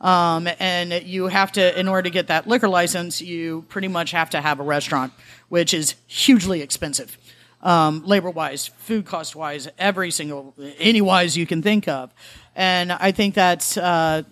[0.00, 4.10] Um, and you have to, in order to get that liquor license, you pretty much
[4.12, 5.12] have to have a restaurant,
[5.48, 7.16] which is hugely expensive,
[7.62, 12.12] um, labor wise, food cost wise, every single, any wise you can think of.
[12.54, 14.22] And I think that's, uh,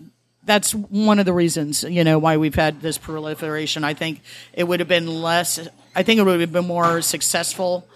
[0.43, 3.83] that's one of the reasons, you know, why we've had this proliferation.
[3.83, 4.21] I think
[4.53, 5.59] it would have been less,
[5.95, 7.87] I think it would have been more successful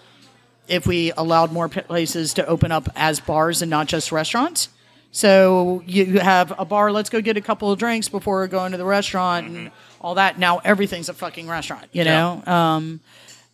[0.68, 4.68] if we allowed more places to open up as bars and not just restaurants.
[5.12, 8.78] So you have a bar, let's go get a couple of drinks before going to
[8.78, 9.70] the restaurant and
[10.00, 10.38] all that.
[10.38, 12.42] Now everything's a fucking restaurant, you know?
[12.46, 13.00] Um,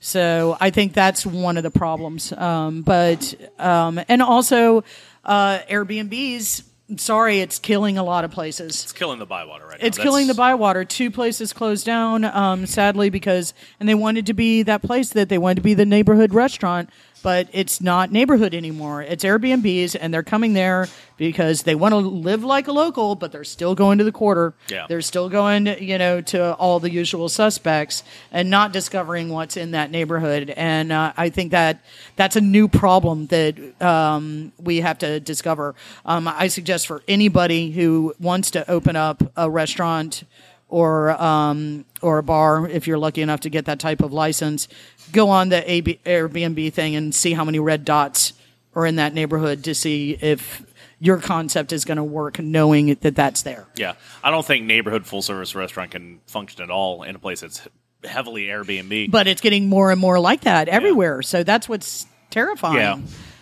[0.00, 2.32] so I think that's one of the problems.
[2.32, 4.84] Um, but, um, and also,
[5.24, 6.62] uh, Airbnbs,
[6.96, 8.84] sorry, it's killing a lot of places.
[8.84, 9.86] It's killing the Bywater right now.
[9.86, 10.84] It's killing the Bywater.
[10.84, 15.28] Two places closed down, um, sadly, because and they wanted to be that place that
[15.28, 16.90] they wanted to be the neighborhood restaurant,
[17.22, 19.02] but it's not neighborhood anymore.
[19.02, 23.32] It's Airbnbs, and they're coming there because they want to live like a local, but
[23.32, 24.54] they're still going to the quarter.
[24.68, 24.86] Yeah.
[24.88, 29.72] They're still going, you know, to all the usual suspects and not discovering what's in
[29.72, 30.50] that neighborhood.
[30.56, 31.84] And uh, I think that
[32.16, 35.74] that's a new problem that um, we have to discover.
[36.06, 40.22] Um, I suggest for anybody who wants to open up a restaurant
[40.68, 44.68] or um, or a bar, if you're lucky enough to get that type of license,
[45.12, 48.34] go on the AB- Airbnb thing and see how many red dots
[48.74, 50.62] are in that neighborhood to see if
[51.00, 53.66] your concept is going to work, knowing that that's there.
[53.76, 57.40] Yeah, I don't think neighborhood full service restaurant can function at all in a place
[57.40, 57.66] that's
[58.04, 59.10] heavily Airbnb.
[59.10, 61.22] But it's getting more and more like that everywhere.
[61.22, 62.76] So that's what's terrifying.
[62.76, 62.98] Yeah.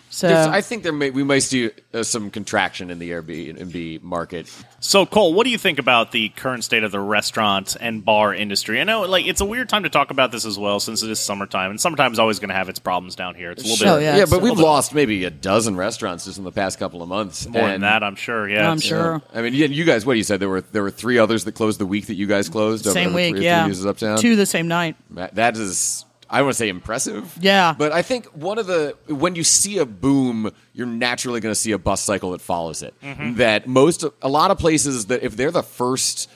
[0.09, 4.03] So There's- I think there may, we might see uh, some contraction in the Airbnb
[4.03, 4.51] market.
[4.81, 8.33] So, Cole, what do you think about the current state of the restaurant and bar
[8.33, 8.81] industry?
[8.81, 11.11] I know, like, it's a weird time to talk about this as well, since it
[11.11, 13.51] is summertime, and summertime is always going to have its problems down here.
[13.51, 14.17] It's a little Sure, bit, yeah.
[14.19, 17.03] Yeah, but we've little bit- lost maybe a dozen restaurants just in the past couple
[17.03, 17.47] of months.
[17.47, 18.49] more than that, I'm sure.
[18.49, 19.21] Yeah, I'm it's- sure.
[19.35, 20.41] I mean, you, you guys, what you said?
[20.41, 22.85] There were there were three others that closed the week that you guys closed.
[22.87, 23.69] same over week, three, yeah.
[23.69, 24.19] Three uptown.
[24.19, 24.97] Two the same night.
[25.11, 27.37] That- that is I want to say impressive.
[27.41, 27.75] Yeah.
[27.77, 31.61] But I think one of the when you see a boom, you're naturally going to
[31.61, 32.95] see a bus cycle that follows it.
[33.03, 33.35] Mm-hmm.
[33.37, 36.29] That most a lot of places that if they're the first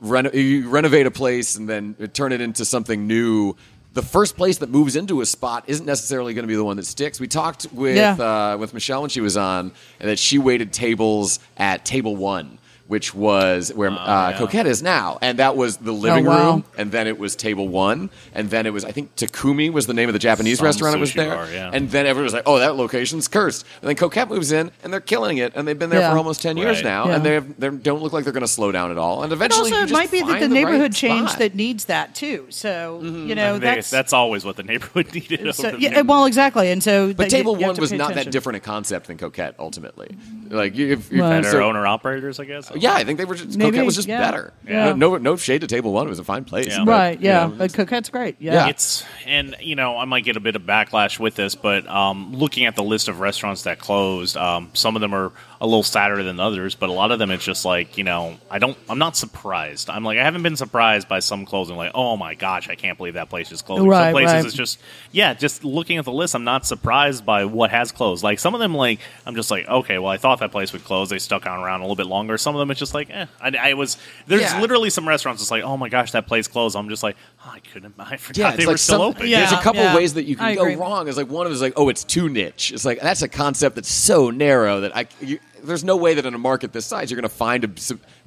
[0.00, 3.56] reno, you renovate a place and then turn it into something new.
[3.94, 6.76] The first place that moves into a spot isn't necessarily going to be the one
[6.78, 7.20] that sticks.
[7.20, 8.14] We talked with Yeah.
[8.14, 9.70] uh, with Michelle when she was on,
[10.00, 14.36] and that she waited tables at table one, which was where uh, yeah.
[14.38, 16.50] Coquette is now, and that was the living Oh, wow.
[16.52, 19.86] room and then it was table one, and then it was I think Takumi was
[19.86, 21.70] the name of the Japanese Some restaurant that was there, bar, yeah.
[21.72, 24.92] and then everyone was like, "Oh, that location's cursed." And then Coquette moves in, and
[24.92, 26.12] they're killing it, and they've been there Yeah.
[26.12, 26.84] for almost ten years Right.
[26.84, 27.14] now, Yeah.
[27.16, 29.22] and they have, they don't look like they're going to slow down at all.
[29.22, 31.28] And But eventually, also, you it just might be that find the right neighborhood change
[31.28, 31.38] spot.
[31.38, 32.46] that needs that too.
[32.50, 35.54] So you know I that's, that's always what the neighborhood needed.
[35.54, 35.88] so, over yeah.
[35.88, 36.08] neighborhood.
[36.08, 38.58] Well, exactly, and so But that table you one to was pay not that different
[38.58, 39.54] a concept than Coquette.
[39.58, 40.16] Ultimately,
[40.50, 41.30] like you, if, if, Right.
[41.42, 42.70] better so- owner operators, I guess.
[42.74, 43.34] Yeah, I think they were.
[43.34, 44.18] Just, Maybe, Coquette was just yeah.
[44.18, 44.52] better.
[44.66, 44.92] Yeah.
[44.94, 46.06] No, no, no shade to table one.
[46.06, 46.68] It was a fine place.
[46.68, 46.84] Yeah.
[46.84, 47.20] but, Right?
[47.20, 48.36] you Yeah, know, but Coquette's great.
[48.38, 48.52] Yeah.
[48.54, 48.68] Yeah.
[48.68, 52.34] It's and you know I might get a bit of backlash with this, but um,
[52.34, 55.32] looking at the list of restaurants that closed, um, some of them are
[55.64, 58.36] a little sadder than others, but a lot of them it's just like you know
[58.50, 59.88] I don't I'm not surprised.
[59.88, 61.76] I'm like I haven't been surprised by some closing.
[61.76, 63.88] Like oh my gosh, I can't believe that place is closing.
[63.88, 64.44] Right, some places right.
[64.44, 64.78] it's just
[65.10, 68.22] yeah, just looking at the list, I'm not surprised by what has closed.
[68.22, 70.84] Like some of them like I'm just like okay, well I thought that place would
[70.84, 71.08] close.
[71.08, 72.36] They stuck on around a little bit longer.
[72.36, 73.24] Some of them it's just like eh.
[73.40, 73.96] I, I was
[74.26, 74.60] there's Yeah.
[74.60, 75.40] literally some restaurants.
[75.40, 76.76] It's like oh my gosh, that place closed.
[76.76, 77.94] I'm just like Oh, I couldn't.
[77.98, 79.26] I forgot Yeah, they it's were like still some, open.
[79.28, 79.40] Yeah.
[79.40, 79.96] There's a couple yeah.
[79.96, 81.08] ways that you can go wrong.
[81.08, 82.72] It's like one of them is like, oh, it's too niche.
[82.72, 85.06] It's like that's a concept that's so narrow that I.
[85.20, 87.70] You, there's no way that in a market this size you're going to find a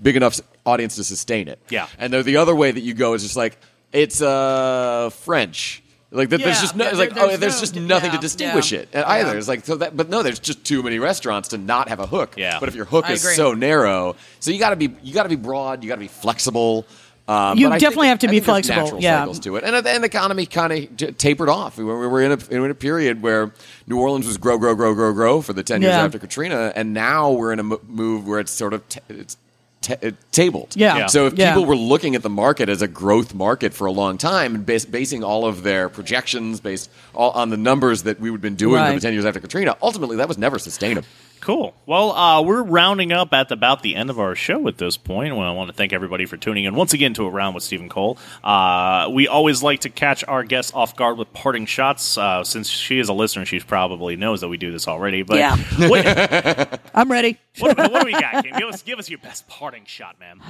[0.01, 1.59] big enough audience to sustain it.
[1.69, 1.87] Yeah.
[1.97, 3.57] And the, the other way that you go is just like
[3.93, 5.83] it's uh French.
[6.09, 8.11] Like that, there's just no, yeah, it's like there- oh, there's there's no- just nothing
[8.11, 9.31] yeah, to distinguish yeah, it either.
[9.33, 9.37] yeah.
[9.37, 12.07] It's like so that, but no, there's just too many restaurants to not have a
[12.07, 12.35] hook.
[12.37, 12.59] Yeah.
[12.61, 13.35] But if your hook I is agree.
[13.35, 15.99] so narrow, so you got to be you got to be broad, you got to
[16.01, 16.85] be flexible.
[17.29, 19.19] Um, You but I definitely think- have to I be think flexible, natural yeah.
[19.19, 21.77] cycles to it, and and the economy kind of t- tapered off.
[21.77, 23.51] We were, we were in a in a period where
[23.85, 26.05] New Orleans was grow, grow, grow, grow, grow for the ten years Yeah.
[26.05, 29.35] after Katrina, and now we're in a move where it's sort of t- it's
[29.81, 30.73] t- uh, tabled.
[30.77, 30.97] Yeah.
[30.99, 31.07] Yeah.
[31.07, 31.51] So if Yeah.
[31.53, 34.65] people were looking at the market as a growth market for a long time and
[34.65, 38.55] bas- basing all of their projections based all on the numbers that we would been
[38.55, 41.05] doing for the ten years after Katrina, ultimately that was never sustainable.
[41.41, 41.73] Cool.
[41.85, 45.35] Well, uh, we're rounding up at about the end of our show at this point.
[45.35, 47.63] Well, I want to thank everybody for tuning in once again to a round with
[47.63, 48.17] Stephen Cole.
[48.43, 52.17] Uh, we always like to catch our guests off guard with parting shots.
[52.17, 55.23] Uh, since she is a listener, she probably knows that we do this already.
[55.23, 55.55] But Yeah.
[55.87, 57.37] what, I'm ready.
[57.59, 58.57] what, what do we got, Kim?
[58.57, 60.41] Give us, give us your best parting shot, man.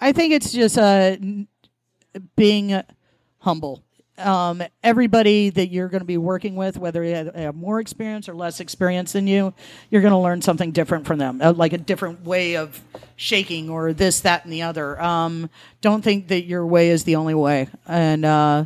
[0.00, 1.16] I think it's just uh,
[2.36, 2.80] being
[3.38, 3.82] humble.
[4.18, 8.28] Um, everybody that you're going to be working with, whether they have, have more experience
[8.28, 9.54] or less experience than you,
[9.90, 12.80] you're going to learn something different from them, uh, like a different way of
[13.16, 15.00] shaking or this, that, and the other.
[15.00, 15.50] Um,
[15.80, 18.64] don't think that your way is the only way, and uh,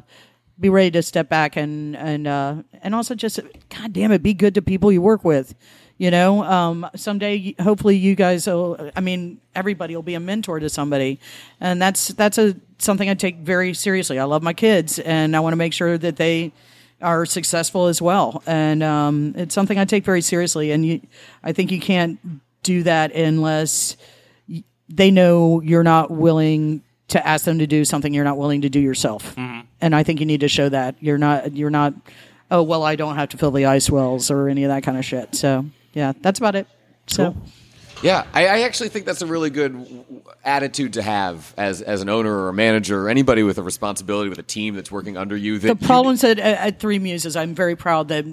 [0.58, 4.34] be ready to step back and and uh, and also just, God damn it, be
[4.34, 5.54] good to people you work with.
[6.02, 8.90] You know, um, someday, hopefully, you guys will.
[8.96, 11.20] I mean, everybody will be a mentor to somebody,
[11.60, 14.18] and that's that's a something I take very seriously.
[14.18, 16.50] I love my kids, and I want to make sure that they
[17.00, 18.42] are successful as well.
[18.48, 20.72] And um, it's something I take very seriously.
[20.72, 21.02] And you,
[21.44, 22.18] I think you can't
[22.64, 23.96] do that unless
[24.48, 28.62] y- they know you're not willing to ask them to do something you're not willing
[28.62, 29.36] to do yourself.
[29.80, 31.94] And I think you need to show that you're not you're not.
[32.50, 34.98] Oh well, I don't have to fill the ice wells or any of that kind
[34.98, 35.36] of shit.
[35.36, 36.66] So yeah, that's about it.
[37.06, 37.36] So.
[38.02, 40.04] Yeah, I, I actually think that's a really good
[40.44, 44.28] attitude to have as as an owner or a manager or anybody with a responsibility
[44.28, 45.58] with a team that's working under you.
[45.60, 48.24] That the problems at, at Three Muses, I'm very proud that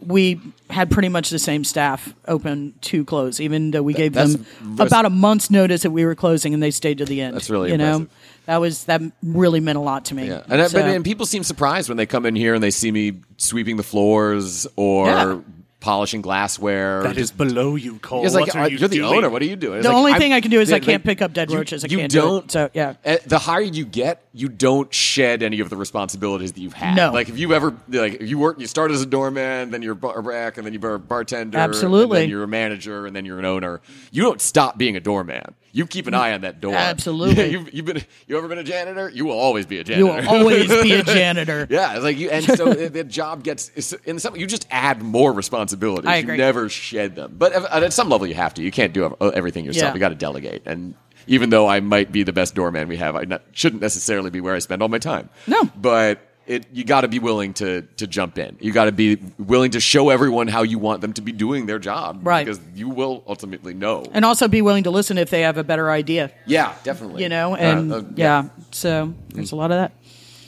[0.00, 0.40] we
[0.70, 4.46] had pretty much the same staff open to close, even though we gave that's them
[4.80, 7.36] about a month's notice that we were closing, and they stayed to the end.
[7.36, 8.06] That's really you know
[8.46, 10.28] that was that really meant a lot to me.
[10.28, 12.70] Yeah, and, I- but, and people seem surprised when they come in here and they
[12.70, 15.40] see me sweeping the floors or Yeah.
[15.82, 17.02] Polishing glassware.
[17.02, 18.24] That is below you, Cole.
[18.24, 19.14] It's like what are uh, you you're the doing?
[19.18, 19.28] owner.
[19.28, 19.78] What are you doing?
[19.78, 21.32] It's the like, only I'm- thing I can do is I can't like, pick up
[21.34, 21.84] dead you- roaches.
[21.84, 22.40] I you can't don't.
[22.40, 22.50] do it.
[22.52, 22.94] So yeah.
[23.04, 26.96] Uh, the higher you get, you don't shed any of the responsibilities that you've had.
[26.96, 27.12] No.
[27.12, 29.92] Like if you ever like if you work, you start as a doorman, then you're
[29.92, 32.18] a bar back, and then you're a bartender, Absolutely.
[32.18, 33.80] and then you're a manager, and then you're an owner.
[34.10, 35.54] You don't stop being a doorman.
[35.74, 36.74] You keep an eye on that door.
[36.74, 37.48] Absolutely.
[37.52, 38.02] you've, you've been.
[38.26, 39.08] You ever been a janitor?
[39.08, 40.20] You will always be a janitor.
[40.20, 41.66] You will always be a janitor.
[41.70, 44.36] Yeah, it's like you, and so the, job gets in some.
[44.36, 46.08] You just add more responsibilities.
[46.08, 46.34] I agree.
[46.34, 48.62] You never shed them, but at at some level, you have to.
[48.62, 49.90] You can't do uh, everything yourself.
[49.90, 49.94] Yeah.
[49.94, 50.62] You got to delegate.
[50.66, 50.94] And
[51.26, 54.42] even though I might be the best doorman we have, I not, shouldn't necessarily be
[54.42, 55.30] where I spend all my time.
[55.46, 55.64] No.
[55.76, 58.56] but it you got to be willing to to jump in.
[58.60, 61.66] You got to be willing to show everyone how you want them to be doing
[61.66, 62.44] their job, Right.
[62.44, 64.04] Because you will ultimately know.
[64.12, 66.32] And also be willing to listen if they have a better idea.
[66.46, 67.22] yeah, definitely.
[67.22, 68.48] You know, Uh, and uh, yeah.
[68.70, 69.92] So there's a lot of that.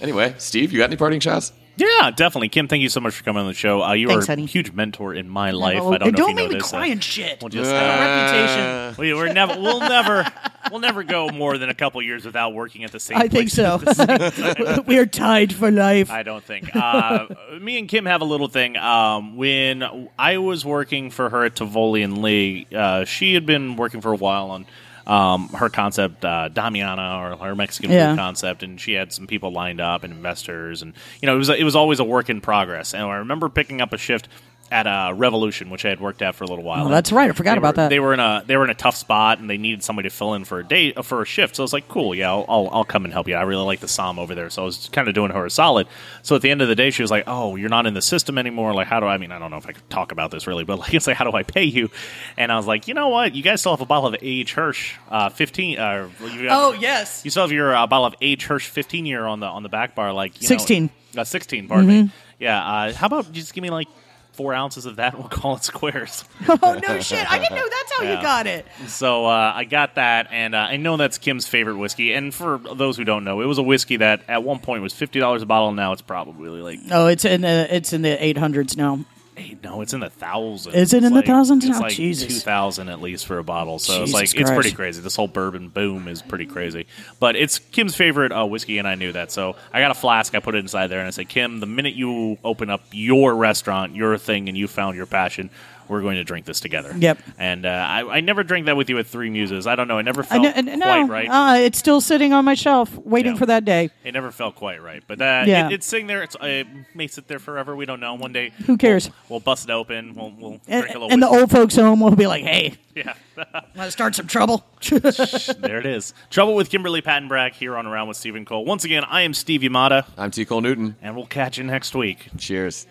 [0.01, 1.53] Anyway, Steve, you got any parting shots?
[1.77, 2.49] Yeah, definitely.
[2.51, 3.83] Kim, thank you so much for coming on the show.
[3.83, 4.45] Uh, you Thanks, are honey.
[4.45, 5.81] a huge mentor in my life.
[5.81, 6.73] Oh, I don't know don't if you make know me this.
[6.73, 7.43] uh, cry and shit.
[7.43, 8.95] We'll just I have a reputation.
[9.03, 10.25] we, we're never we'll never
[10.71, 13.51] we'll never go more than a couple years without working at the same I think
[13.51, 13.75] so.
[13.75, 14.85] at the same time.
[14.87, 16.11] we are tied for life.
[16.11, 16.75] I don't think.
[16.75, 17.27] Uh,
[17.61, 18.77] me and Kim have a little thing.
[18.77, 23.77] Um, when I was working for her at Tivoli and Lee, uh, she had been
[23.77, 24.67] working for a while on
[25.07, 28.11] um, her concept, uh, Damiana, or her Mexican Yeah.
[28.13, 31.39] food concept, and she had some people lined up and investors, and you know, it
[31.39, 32.95] was it was always a work in progress.
[32.95, 34.29] And I remember picking up a shift
[34.71, 36.87] at uh, Revolution, which I had worked at for a little while.
[36.87, 37.31] Oh, that's right.
[37.31, 37.89] I forgot about were- that.
[37.91, 40.15] They were in a they were in a tough spot, and they needed somebody to
[40.15, 41.57] fill in for a day for a shift.
[41.57, 43.65] So I was like, "Cool, yeah, I'll, I'll, I'll come and help you." I really
[43.65, 45.87] like the Psalm over there, so I was kind of doing her a solid.
[46.23, 48.03] So at the end of the day, she was like, "Oh, you're not in the
[48.03, 48.75] system anymore.
[48.75, 49.33] Like, how do I, I mean?
[49.33, 51.25] I don't know if I could talk about this really, but like, it's like, how
[51.31, 51.91] do I pay you?"
[52.37, 53.35] And I was like, "You know what?
[53.35, 54.55] You guys still have a bottle of A.H.
[54.55, 55.79] Hirsch, uh, fifteen.
[55.79, 57.25] Uh, you got- oh yes.
[57.25, 58.47] you still have your uh, bottle of A.H.
[58.47, 60.91] Hirsch 15 year on the on the back bar, like you 16.
[61.15, 62.11] Know, uh, 16, pardon me.
[62.39, 62.65] Yeah.
[62.65, 63.89] Uh, how about you just give me like
[64.35, 65.15] four ounces of that?
[65.15, 66.25] and We'll call it squares.
[66.49, 67.31] Oh no shit!
[67.31, 68.17] I didn't know that's how Yeah.
[68.17, 68.67] you got it.
[68.87, 72.13] So uh, I got that, and uh, I know that's Kim's favorite whiskey.
[72.13, 74.93] And for those who don't know, it was a whiskey that at one point was
[74.93, 75.69] fifty dollars a bottle.
[75.69, 79.01] and Now it's probably like Oh, it's in the it's in the eight hundreds now.
[79.37, 80.77] Hey, no, it's in the thousands.
[80.77, 81.65] Is it in It's the thousands?
[81.65, 82.29] It's Oh, like Jesus.
[82.29, 83.81] two thousand at least for a bottle.
[83.81, 85.03] So it's Jesus like it's pretty crazy.
[85.03, 86.87] This whole bourbon boom is pretty crazy.
[87.19, 89.33] But it's Kim's favorite uh, whiskey, and I knew that.
[89.33, 90.37] So I got a flask.
[90.37, 93.35] I put it inside there, and I said, Kim, the minute you open up your
[93.35, 95.51] restaurant, your thing, and you found your passion.
[95.89, 96.95] We're going to drink this together.
[96.97, 97.19] Yep.
[97.39, 99.67] And uh, I, I never drank that with you at Three Muses.
[99.67, 99.99] I don't know.
[99.99, 101.29] It never felt know, quite no, right.
[101.29, 103.39] uh, it's still sitting on my shelf, waiting Yeah.
[103.39, 103.91] for that day.
[104.05, 105.67] It never felt quite right, but uh, Yeah.
[105.69, 106.23] it, it's sitting there.
[106.23, 107.75] It's, it may sit there forever.
[107.75, 108.15] We don't know.
[108.15, 109.09] One day, Who cares?
[109.09, 110.15] We'll, we'll bust it open.
[110.15, 111.11] We'll, we'll And, drink a little.
[111.11, 114.65] and the old folks home will be like, "Hey, yeah, want to start some trouble?"
[114.91, 116.15] there it is.
[116.31, 118.65] Trouble with Kimberly Patton Pattenbrack here on Around with Stephen Cole.
[118.65, 120.45] Once again, I am Steve Yamada, I'm T.
[120.45, 120.97] Cole Newton.
[121.01, 122.29] and we'll catch you next week.
[122.37, 122.87] Cheers.